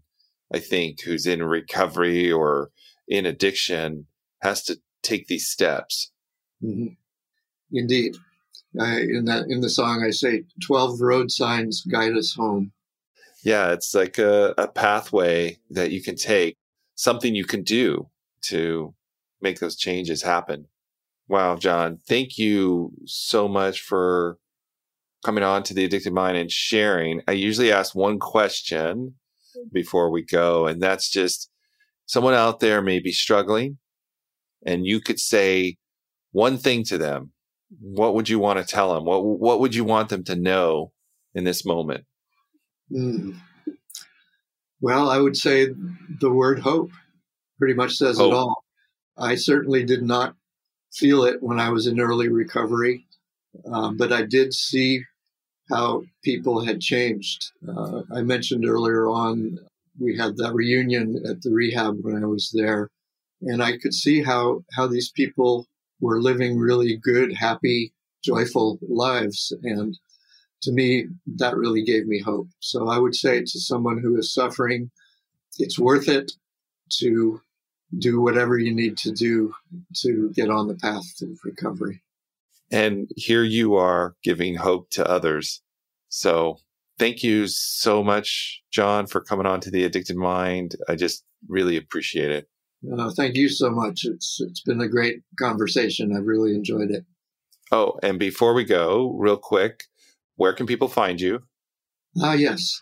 I 0.53 0.59
think, 0.59 1.01
who's 1.01 1.25
in 1.25 1.43
recovery 1.43 2.31
or 2.31 2.69
in 3.07 3.25
addiction 3.25 4.05
has 4.41 4.63
to 4.63 4.77
take 5.01 5.27
these 5.27 5.47
steps. 5.47 6.11
Mm-hmm. 6.63 6.93
Indeed. 7.71 8.15
I, 8.79 9.01
in 9.01 9.25
that 9.25 9.45
in 9.49 9.61
the 9.61 9.69
song, 9.69 10.03
I 10.05 10.11
say, 10.11 10.43
12 10.63 11.01
road 11.01 11.31
signs 11.31 11.81
guide 11.81 12.13
us 12.13 12.33
home. 12.33 12.71
Yeah, 13.43 13.71
it's 13.71 13.93
like 13.93 14.17
a, 14.17 14.53
a 14.57 14.67
pathway 14.67 15.57
that 15.69 15.91
you 15.91 16.01
can 16.01 16.15
take, 16.15 16.55
something 16.95 17.35
you 17.35 17.45
can 17.45 17.63
do 17.63 18.09
to 18.43 18.93
make 19.41 19.59
those 19.59 19.75
changes 19.75 20.23
happen. 20.23 20.67
Wow, 21.27 21.55
John, 21.57 21.99
thank 22.07 22.37
you 22.37 22.93
so 23.05 23.47
much 23.47 23.81
for 23.81 24.37
coming 25.23 25.43
on 25.43 25.63
to 25.63 25.73
the 25.73 25.85
addicted 25.85 26.13
mind 26.13 26.37
and 26.37 26.51
sharing. 26.51 27.21
I 27.27 27.31
usually 27.31 27.71
ask 27.71 27.95
one 27.95 28.19
question 28.19 29.15
before 29.71 30.09
we 30.09 30.23
go, 30.23 30.67
and 30.67 30.81
that's 30.81 31.09
just 31.09 31.49
someone 32.05 32.33
out 32.33 32.59
there 32.59 32.81
may 32.81 32.99
be 32.99 33.11
struggling, 33.11 33.77
and 34.65 34.85
you 34.85 34.99
could 34.99 35.19
say 35.19 35.77
one 36.31 36.57
thing 36.57 36.83
to 36.85 36.97
them. 36.97 37.31
What 37.79 38.13
would 38.15 38.29
you 38.29 38.37
want 38.37 38.59
to 38.59 38.65
tell 38.65 38.93
them? 38.93 39.05
What 39.05 39.23
What 39.23 39.59
would 39.59 39.73
you 39.73 39.83
want 39.83 40.09
them 40.09 40.23
to 40.25 40.35
know 40.35 40.91
in 41.33 41.43
this 41.43 41.65
moment? 41.65 42.05
Mm. 42.91 43.39
Well, 44.81 45.09
I 45.09 45.17
would 45.17 45.37
say 45.37 45.69
the 46.19 46.31
word 46.31 46.59
hope 46.59 46.91
pretty 47.57 47.73
much 47.73 47.95
says 47.95 48.17
hope. 48.17 48.31
it 48.31 48.35
all. 48.35 48.63
I 49.17 49.35
certainly 49.35 49.83
did 49.85 50.03
not 50.03 50.35
feel 50.91 51.23
it 51.23 51.41
when 51.41 51.59
I 51.59 51.69
was 51.69 51.87
in 51.87 51.99
early 51.99 52.27
recovery, 52.27 53.05
um, 53.65 53.97
but 53.97 54.11
I 54.11 54.23
did 54.23 54.53
see 54.53 55.03
how 55.69 56.03
people 56.23 56.65
had 56.65 56.81
changed. 56.81 57.51
Uh, 57.67 58.03
I 58.13 58.21
mentioned 58.21 58.65
earlier 58.65 59.07
on 59.07 59.59
we 59.99 60.17
had 60.17 60.37
that 60.37 60.53
reunion 60.53 61.23
at 61.27 61.41
the 61.41 61.51
rehab 61.51 61.97
when 62.01 62.23
I 62.23 62.27
was 62.27 62.51
there, 62.53 62.89
and 63.41 63.61
I 63.63 63.77
could 63.77 63.93
see 63.93 64.21
how 64.23 64.63
how 64.75 64.87
these 64.87 65.11
people 65.11 65.67
were 65.99 66.21
living 66.21 66.57
really 66.57 66.97
good, 66.97 67.33
happy, 67.33 67.93
joyful 68.23 68.79
lives, 68.81 69.53
and 69.63 69.97
to 70.63 70.71
me 70.71 71.07
that 71.37 71.55
really 71.55 71.83
gave 71.83 72.07
me 72.07 72.19
hope. 72.19 72.47
So 72.59 72.89
I 72.89 72.97
would 72.97 73.15
say 73.15 73.41
to 73.41 73.59
someone 73.59 73.99
who 73.99 74.17
is 74.17 74.33
suffering, 74.33 74.91
it's 75.59 75.79
worth 75.79 76.07
it 76.07 76.31
to 76.99 77.41
do 77.99 78.21
whatever 78.21 78.57
you 78.57 78.73
need 78.73 78.97
to 78.97 79.11
do 79.11 79.53
to 80.01 80.31
get 80.31 80.49
on 80.49 80.67
the 80.67 80.75
path 80.75 81.03
to 81.17 81.35
recovery. 81.43 82.02
And 82.73 83.09
here 83.15 83.43
you 83.43 83.75
are 83.75 84.15
giving 84.23 84.55
hope 84.55 84.89
to 84.91 85.07
others. 85.07 85.61
So 86.09 86.57
thank 86.97 87.23
you 87.23 87.45
so 87.47 88.03
much, 88.03 88.63
John, 88.71 89.05
for 89.05 89.21
coming 89.21 89.45
on 89.45 89.59
to 89.61 89.69
the 89.69 89.83
Addicted 89.83 90.17
Mind. 90.17 90.75
I 90.89 90.95
just 90.95 91.23
really 91.47 91.77
appreciate 91.77 92.31
it. 92.31 92.49
Uh, 92.91 93.11
thank 93.11 93.35
you 93.35 93.47
so 93.47 93.69
much. 93.69 94.05
It's 94.05 94.41
it's 94.41 94.61
been 94.61 94.81
a 94.81 94.89
great 94.89 95.21
conversation. 95.39 96.17
I've 96.17 96.25
really 96.25 96.55
enjoyed 96.55 96.89
it. 96.89 97.05
Oh, 97.71 97.99
and 98.01 98.17
before 98.19 98.55
we 98.55 98.63
go, 98.65 99.15
real 99.17 99.37
quick, 99.37 99.83
where 100.35 100.53
can 100.53 100.65
people 100.65 100.87
find 100.87 101.21
you? 101.21 101.43
Ah, 102.21 102.33
yes. 102.33 102.81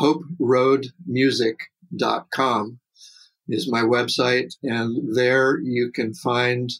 HopeRoadMusic.com 0.00 2.78
is 3.48 3.68
my 3.70 3.82
website, 3.82 4.54
and 4.62 5.16
there 5.16 5.58
you 5.60 5.90
can 5.92 6.14
find 6.14 6.70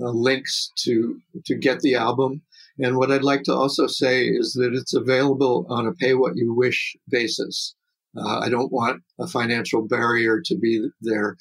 uh, 0.00 0.10
links 0.10 0.72
to 0.76 1.20
to 1.44 1.54
get 1.54 1.80
the 1.80 1.94
album. 1.94 2.40
And 2.78 2.96
what 2.96 3.12
I'd 3.12 3.22
like 3.22 3.42
to 3.44 3.54
also 3.54 3.86
say 3.86 4.26
is 4.26 4.54
that 4.54 4.74
it's 4.74 4.94
available 4.94 5.66
on 5.68 5.86
a 5.86 5.92
pay 5.92 6.14
what 6.14 6.36
you 6.36 6.54
wish 6.54 6.96
basis. 7.08 7.74
Uh, 8.16 8.38
I 8.38 8.48
don't 8.48 8.72
want 8.72 9.02
a 9.20 9.26
financial 9.26 9.86
barrier 9.86 10.40
to 10.46 10.56
be 10.56 10.88
there. 11.00 11.36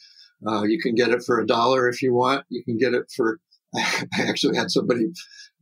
Uh, 0.46 0.64
you 0.64 0.78
can 0.80 0.96
get 0.96 1.12
it 1.12 1.24
for 1.24 1.40
a 1.40 1.48
dollar 1.48 1.88
if 1.88 2.02
you 2.02 2.14
want. 2.14 2.44
You 2.50 2.62
can 2.64 2.78
get 2.78 2.94
it 2.94 3.10
for. 3.16 3.40
I 3.76 4.08
actually 4.28 4.58
had 4.58 4.72
somebody 4.72 5.06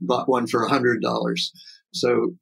bought 0.02 0.30
one 0.30 0.48
for 0.48 0.64
a 0.64 0.70
hundred 0.70 1.02
dollars. 1.02 1.52
So 1.94 2.34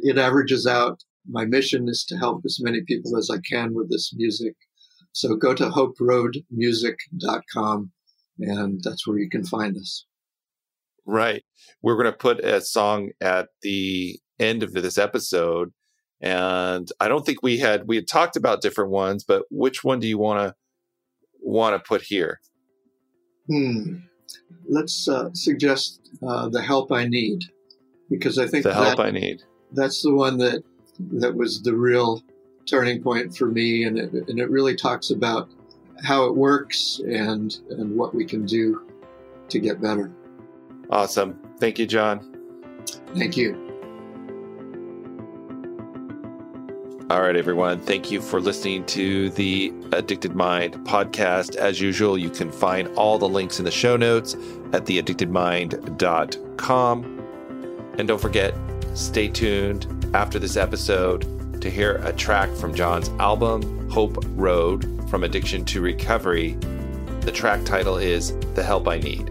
it 0.00 0.18
averages 0.18 0.66
out. 0.66 1.04
My 1.28 1.44
mission 1.44 1.88
is 1.88 2.04
to 2.06 2.16
help 2.16 2.42
as 2.44 2.58
many 2.60 2.82
people 2.82 3.16
as 3.16 3.30
I 3.30 3.38
can 3.48 3.74
with 3.74 3.88
this 3.90 4.12
music. 4.14 4.56
So 5.12 5.36
go 5.36 5.54
to 5.54 5.70
hoperoadmusic.com 5.70 7.92
and 8.38 8.80
that's 8.82 9.06
where 9.06 9.18
you 9.18 9.28
can 9.28 9.44
find 9.44 9.76
us. 9.76 10.06
Right. 11.06 11.44
We're 11.82 11.96
going 11.96 12.12
to 12.12 12.16
put 12.16 12.40
a 12.40 12.60
song 12.60 13.10
at 13.20 13.48
the 13.62 14.18
end 14.38 14.62
of 14.62 14.72
this 14.72 14.98
episode. 14.98 15.72
And 16.20 16.88
I 17.00 17.08
don't 17.08 17.26
think 17.26 17.42
we 17.42 17.58
had, 17.58 17.88
we 17.88 17.96
had 17.96 18.06
talked 18.06 18.36
about 18.36 18.62
different 18.62 18.90
ones, 18.90 19.24
but 19.24 19.44
which 19.50 19.82
one 19.82 19.98
do 19.98 20.06
you 20.06 20.18
want 20.18 20.40
to, 20.40 20.54
want 21.40 21.74
to 21.74 21.86
put 21.86 22.02
here? 22.02 22.40
Hmm. 23.48 23.96
Let's 24.68 25.08
uh, 25.08 25.30
suggest 25.34 26.00
uh, 26.26 26.48
the 26.48 26.62
help 26.62 26.92
I 26.92 27.06
need, 27.06 27.42
because 28.08 28.38
I 28.38 28.46
think 28.46 28.62
the 28.62 28.72
help 28.72 29.00
I 29.00 29.10
need. 29.10 29.42
That's 29.72 30.02
the 30.02 30.14
one 30.14 30.38
that 30.38 30.62
that 31.10 31.34
was 31.34 31.62
the 31.62 31.74
real 31.74 32.22
turning 32.66 33.02
point 33.02 33.36
for 33.36 33.46
me, 33.46 33.84
and 33.84 33.98
it, 33.98 34.12
and 34.12 34.38
it 34.38 34.48
really 34.48 34.76
talks 34.76 35.10
about 35.10 35.50
how 36.02 36.26
it 36.26 36.34
works 36.34 37.00
and 37.06 37.58
and 37.70 37.96
what 37.96 38.14
we 38.14 38.24
can 38.24 38.44
do 38.44 38.82
to 39.48 39.58
get 39.58 39.80
better. 39.80 40.10
Awesome. 40.90 41.38
Thank 41.58 41.78
you, 41.78 41.86
John. 41.86 42.36
Thank 43.14 43.36
you. 43.36 43.68
All 47.10 47.20
right, 47.20 47.36
everyone. 47.36 47.78
Thank 47.80 48.10
you 48.10 48.22
for 48.22 48.40
listening 48.40 48.86
to 48.86 49.28
the 49.30 49.72
Addicted 49.92 50.34
Mind 50.34 50.74
podcast. 50.86 51.56
As 51.56 51.78
usual, 51.80 52.16
you 52.16 52.30
can 52.30 52.50
find 52.50 52.88
all 52.96 53.18
the 53.18 53.28
links 53.28 53.58
in 53.58 53.66
the 53.66 53.70
show 53.70 53.98
notes 53.98 54.34
at 54.72 54.86
theaddictedmind.com. 54.86 57.18
And 57.98 58.08
don't 58.08 58.20
forget, 58.20 58.54
stay 58.94 59.28
tuned 59.28 59.86
after 60.14 60.38
this 60.38 60.56
episode 60.56 61.60
to 61.60 61.70
hear 61.70 61.96
a 61.96 62.14
track 62.14 62.48
from 62.56 62.72
John's 62.74 63.10
album, 63.20 63.90
Hope 63.90 64.16
Road 64.28 64.91
From 65.12 65.24
Addiction 65.24 65.66
to 65.66 65.82
Recovery. 65.82 66.52
The 67.20 67.32
track 67.32 67.66
title 67.66 67.98
is 67.98 68.34
The 68.54 68.62
Help 68.62 68.88
I 68.88 68.96
Need. 68.96 69.28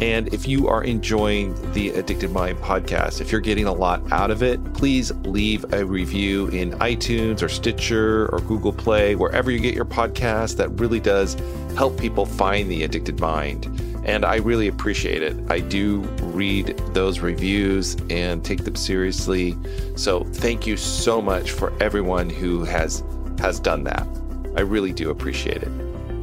And 0.00 0.32
if 0.32 0.48
you 0.48 0.66
are 0.66 0.82
enjoying 0.82 1.54
the 1.74 1.90
Addicted 1.90 2.30
Mind 2.30 2.56
podcast, 2.60 3.20
if 3.20 3.30
you're 3.30 3.42
getting 3.42 3.66
a 3.66 3.72
lot 3.74 4.10
out 4.10 4.30
of 4.30 4.42
it, 4.42 4.64
please 4.72 5.12
leave 5.26 5.70
a 5.74 5.84
review 5.84 6.46
in 6.48 6.70
iTunes 6.78 7.42
or 7.42 7.50
Stitcher 7.50 8.28
or 8.32 8.40
Google 8.40 8.72
Play, 8.72 9.14
wherever 9.14 9.50
you 9.50 9.58
get 9.58 9.74
your 9.74 9.84
podcast. 9.84 10.56
That 10.56 10.70
really 10.80 11.00
does 11.00 11.36
help 11.76 12.00
people 12.00 12.24
find 12.24 12.70
the 12.70 12.82
Addicted 12.82 13.20
Mind. 13.20 13.66
And 14.06 14.24
I 14.24 14.36
really 14.36 14.68
appreciate 14.68 15.22
it. 15.22 15.36
I 15.50 15.60
do 15.60 16.00
read 16.22 16.68
those 16.94 17.20
reviews 17.20 17.94
and 18.08 18.42
take 18.42 18.64
them 18.64 18.74
seriously. 18.74 19.54
So 19.96 20.24
thank 20.24 20.66
you 20.66 20.78
so 20.78 21.20
much 21.20 21.50
for 21.50 21.74
everyone 21.78 22.30
who 22.30 22.64
has 22.64 23.04
has 23.38 23.60
done 23.60 23.84
that. 23.84 24.08
I 24.58 24.62
really 24.62 24.92
do 24.92 25.10
appreciate 25.10 25.62
it. 25.62 25.68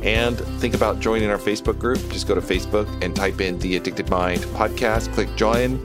And 0.04 0.38
think 0.60 0.76
about 0.76 1.00
joining 1.00 1.30
our 1.30 1.38
Facebook 1.38 1.80
group. 1.80 2.00
Just 2.12 2.28
go 2.28 2.36
to 2.36 2.42
Facebook 2.42 2.86
and 3.02 3.16
type 3.16 3.40
in 3.40 3.58
the 3.60 3.78
Addicted 3.78 4.10
Mind 4.10 4.42
podcast, 4.42 5.14
click 5.14 5.34
join, 5.38 5.80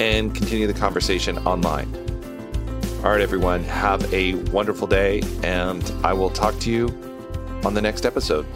and 0.00 0.34
continue 0.34 0.66
the 0.66 0.74
conversation 0.74 1.38
online. 1.46 1.86
All 3.04 3.12
right, 3.12 3.20
everyone, 3.20 3.62
have 3.62 4.12
a 4.12 4.34
wonderful 4.50 4.88
day, 4.88 5.22
and 5.44 5.80
I 6.02 6.12
will 6.12 6.30
talk 6.30 6.58
to 6.58 6.72
you 6.72 6.88
on 7.64 7.74
the 7.74 7.80
next 7.80 8.04
episode. 8.04 8.46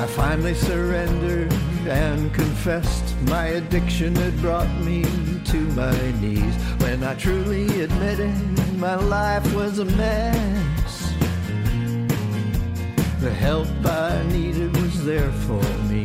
I 0.00 0.06
finally 0.06 0.54
surrendered 0.54 1.52
and 1.88 2.32
confessed 2.32 3.16
my 3.22 3.46
addiction 3.46 4.14
had 4.14 4.40
brought 4.40 4.72
me 4.82 5.02
to 5.46 5.56
my 5.74 6.12
knees 6.20 6.54
when 6.82 7.02
I 7.02 7.16
truly 7.16 7.80
admitted 7.80 8.32
my 8.78 8.94
life 8.94 9.52
was 9.56 9.80
a 9.80 9.84
mess. 9.84 11.12
The 13.18 13.30
help 13.30 13.66
I 13.84 14.22
needed 14.28 14.76
was 14.76 15.04
there 15.04 15.32
for 15.32 15.62
me. 15.90 16.04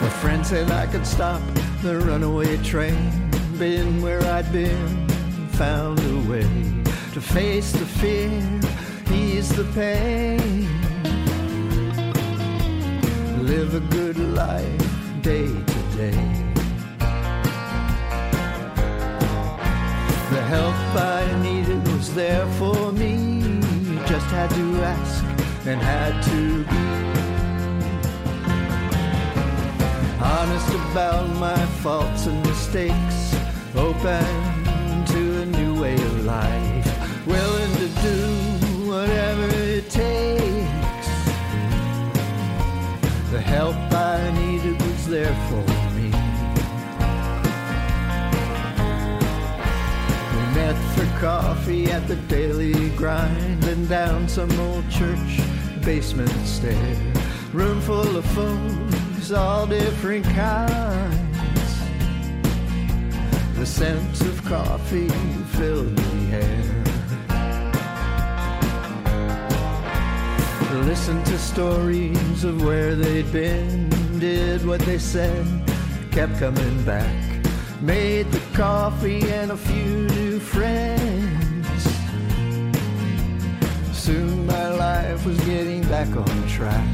My 0.00 0.10
friend 0.20 0.46
said 0.46 0.70
I 0.70 0.86
could 0.86 1.04
stop 1.04 1.42
the 1.82 1.98
runaway 1.98 2.58
train, 2.58 3.10
been 3.58 4.00
where 4.00 4.22
I'd 4.22 4.52
been, 4.52 5.08
found 5.48 5.98
a 5.98 6.30
way 6.30 6.48
to 7.12 7.20
face 7.20 7.72
the 7.72 7.86
fear, 7.86 8.63
ease 9.12 9.48
the 9.50 9.64
pain. 9.74 10.68
Live 13.46 13.74
a 13.74 13.80
good 13.80 14.18
life 14.18 15.22
day 15.22 15.46
to 15.46 15.80
day. 15.96 16.44
The 20.30 20.42
help 20.42 20.74
I 20.96 21.42
needed 21.42 21.86
was 21.88 22.14
there 22.14 22.46
for 22.58 22.92
me, 22.92 23.60
just 24.06 24.26
had 24.26 24.50
to 24.50 24.82
ask 24.82 25.24
and 25.66 25.80
had 25.80 26.22
to 26.30 26.64
be 26.64 26.84
honest 30.20 30.74
about 30.90 31.28
my 31.36 31.66
faults 31.82 32.26
and 32.26 32.44
mistakes, 32.46 33.34
open 33.74 34.24
to 35.06 35.42
a 35.42 35.46
new 35.46 35.80
way 35.80 35.94
of 35.94 36.24
life, 36.24 37.26
willing 37.26 37.72
to 37.76 37.88
do 38.02 38.43
whatever 39.04 39.48
it 39.54 39.90
takes. 39.90 41.08
The 43.30 43.40
help 43.40 43.76
I 43.92 44.32
needed 44.40 44.80
was 44.80 45.06
there 45.06 45.36
for 45.48 45.64
me. 45.96 46.08
We 50.32 50.42
met 50.58 50.78
for 50.94 51.20
coffee 51.20 51.90
at 51.90 52.06
the 52.08 52.16
daily 52.28 52.90
grind 52.90 53.64
and 53.64 53.86
down 53.88 54.26
some 54.28 54.52
old 54.60 54.88
church 54.90 55.32
basement 55.84 56.46
stair. 56.46 56.96
Room 57.52 57.80
full 57.82 58.16
of 58.16 58.24
folks, 58.26 59.30
all 59.32 59.66
different 59.66 60.24
kinds. 60.24 61.72
The 63.58 63.66
scent 63.66 64.20
of 64.22 64.44
coffee 64.46 65.08
filled 65.56 65.94
the 65.96 66.36
air. 66.36 66.93
Listened 70.86 71.24
to 71.26 71.38
stories 71.38 72.44
of 72.44 72.62
where 72.62 72.94
they'd 72.94 73.32
been, 73.32 73.88
did 74.18 74.66
what 74.66 74.80
they 74.80 74.98
said, 74.98 75.46
kept 76.12 76.38
coming 76.38 76.84
back. 76.84 77.24
Made 77.80 78.30
the 78.30 78.40
coffee 78.54 79.22
and 79.30 79.50
a 79.50 79.56
few 79.56 80.06
new 80.08 80.38
friends. 80.38 81.82
Soon 83.92 84.46
my 84.46 84.68
life 84.68 85.24
was 85.24 85.40
getting 85.46 85.82
back 85.88 86.14
on 86.14 86.48
track. 86.48 86.88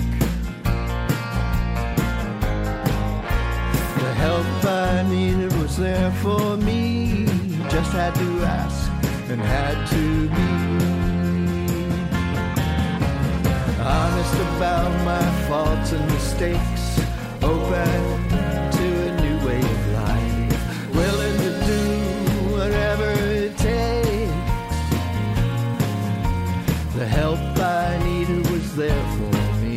The 3.99 4.15
help 4.15 4.65
I 4.65 5.03
needed 5.11 5.53
was 5.59 5.77
there 5.77 6.13
for 6.23 6.57
me, 6.57 7.27
just 7.69 7.93
had 7.93 8.15
to 8.15 8.45
ask 8.45 8.89
and 9.29 9.41
had 9.41 9.85
to 9.89 10.29
be 10.29 11.00
honest 13.81 14.35
about 14.35 14.93
my 15.05 15.25
faults 15.49 15.93
and 15.93 16.07
mistakes, 16.13 17.01
open 17.43 18.29
to 18.77 18.87
a 19.09 19.21
new 19.23 19.47
way 19.47 19.59
of 19.59 19.89
life, 19.93 20.95
willing 20.95 21.37
to 21.39 21.53
do 21.65 21.85
whatever 22.53 23.11
it 23.11 23.57
takes. 23.57 24.77
The 26.95 27.07
help 27.07 27.41
I 27.59 27.99
needed 28.05 28.51
was 28.51 28.77
there 28.77 29.05
for 29.17 29.37
me. 29.63 29.77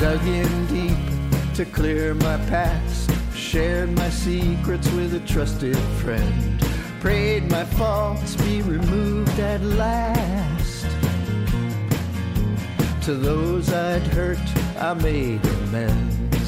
Dug 0.00 0.26
in 0.26 0.66
deep 0.66 1.54
to 1.54 1.64
clear 1.64 2.14
my 2.14 2.36
past, 2.46 3.10
shared 3.36 3.92
my 3.92 4.10
secrets 4.10 4.90
with 4.92 5.14
a 5.14 5.20
trusted 5.20 5.76
friend 6.02 6.51
prayed 7.02 7.50
my 7.50 7.64
faults 7.64 8.36
be 8.36 8.62
removed 8.62 9.36
at 9.40 9.60
last. 9.60 10.86
To 13.02 13.14
those 13.14 13.72
I'd 13.72 14.06
hurt, 14.06 14.38
I 14.78 14.94
made 14.94 15.44
amends. 15.44 16.41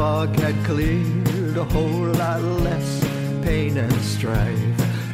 Fog 0.00 0.34
had 0.36 0.56
cleared, 0.64 1.58
a 1.58 1.64
whole 1.64 2.08
lot 2.22 2.40
less 2.64 3.04
pain 3.44 3.76
and 3.76 3.92
strife. 4.00 4.58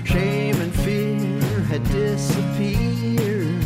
Shame 0.04 0.54
and 0.60 0.72
fear 0.72 1.60
had 1.62 1.82
disappeared. 1.90 3.64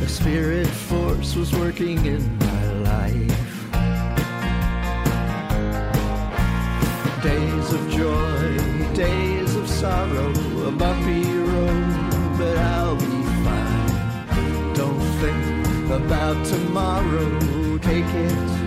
A 0.00 0.08
spirit 0.08 0.66
force 0.66 1.36
was 1.36 1.54
working 1.54 1.98
in 2.06 2.22
my 2.38 2.64
life. 2.90 3.50
Days 7.22 7.72
of 7.74 7.82
joy, 7.90 8.94
days 8.94 9.56
of 9.56 9.68
sorrow, 9.68 10.32
a 10.70 10.72
bumpy 10.72 11.24
road, 11.50 12.38
but 12.38 12.56
I'll 12.56 12.96
be 12.96 13.22
fine. 13.44 14.72
Don't 14.72 15.04
think 15.20 15.90
about 15.90 16.46
tomorrow, 16.46 17.76
take 17.76 18.08
it 18.26 18.59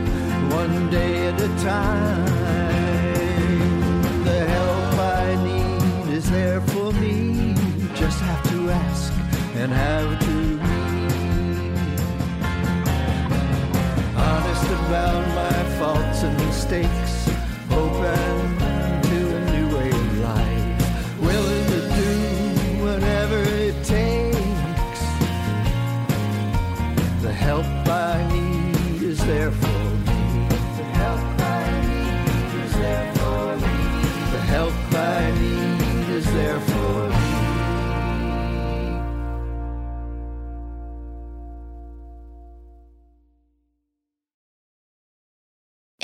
one 0.53 0.89
day 0.89 1.27
at 1.27 1.41
a 1.41 1.47
time. 1.63 2.25
The 4.23 4.39
help 4.55 4.93
I 4.99 5.35
need 5.43 6.13
is 6.13 6.29
there 6.29 6.61
for 6.61 6.91
me. 6.93 7.55
Just 7.95 8.19
have 8.19 8.43
to 8.51 8.69
ask 8.69 9.13
and 9.55 9.71
have 9.71 10.19
to 10.27 10.35
be 10.65 10.79
honest 14.15 14.67
about 14.81 15.23
my 15.41 15.57
faults 15.77 16.23
and 16.23 16.35
mistakes. 16.45 17.13
Open 17.71 18.62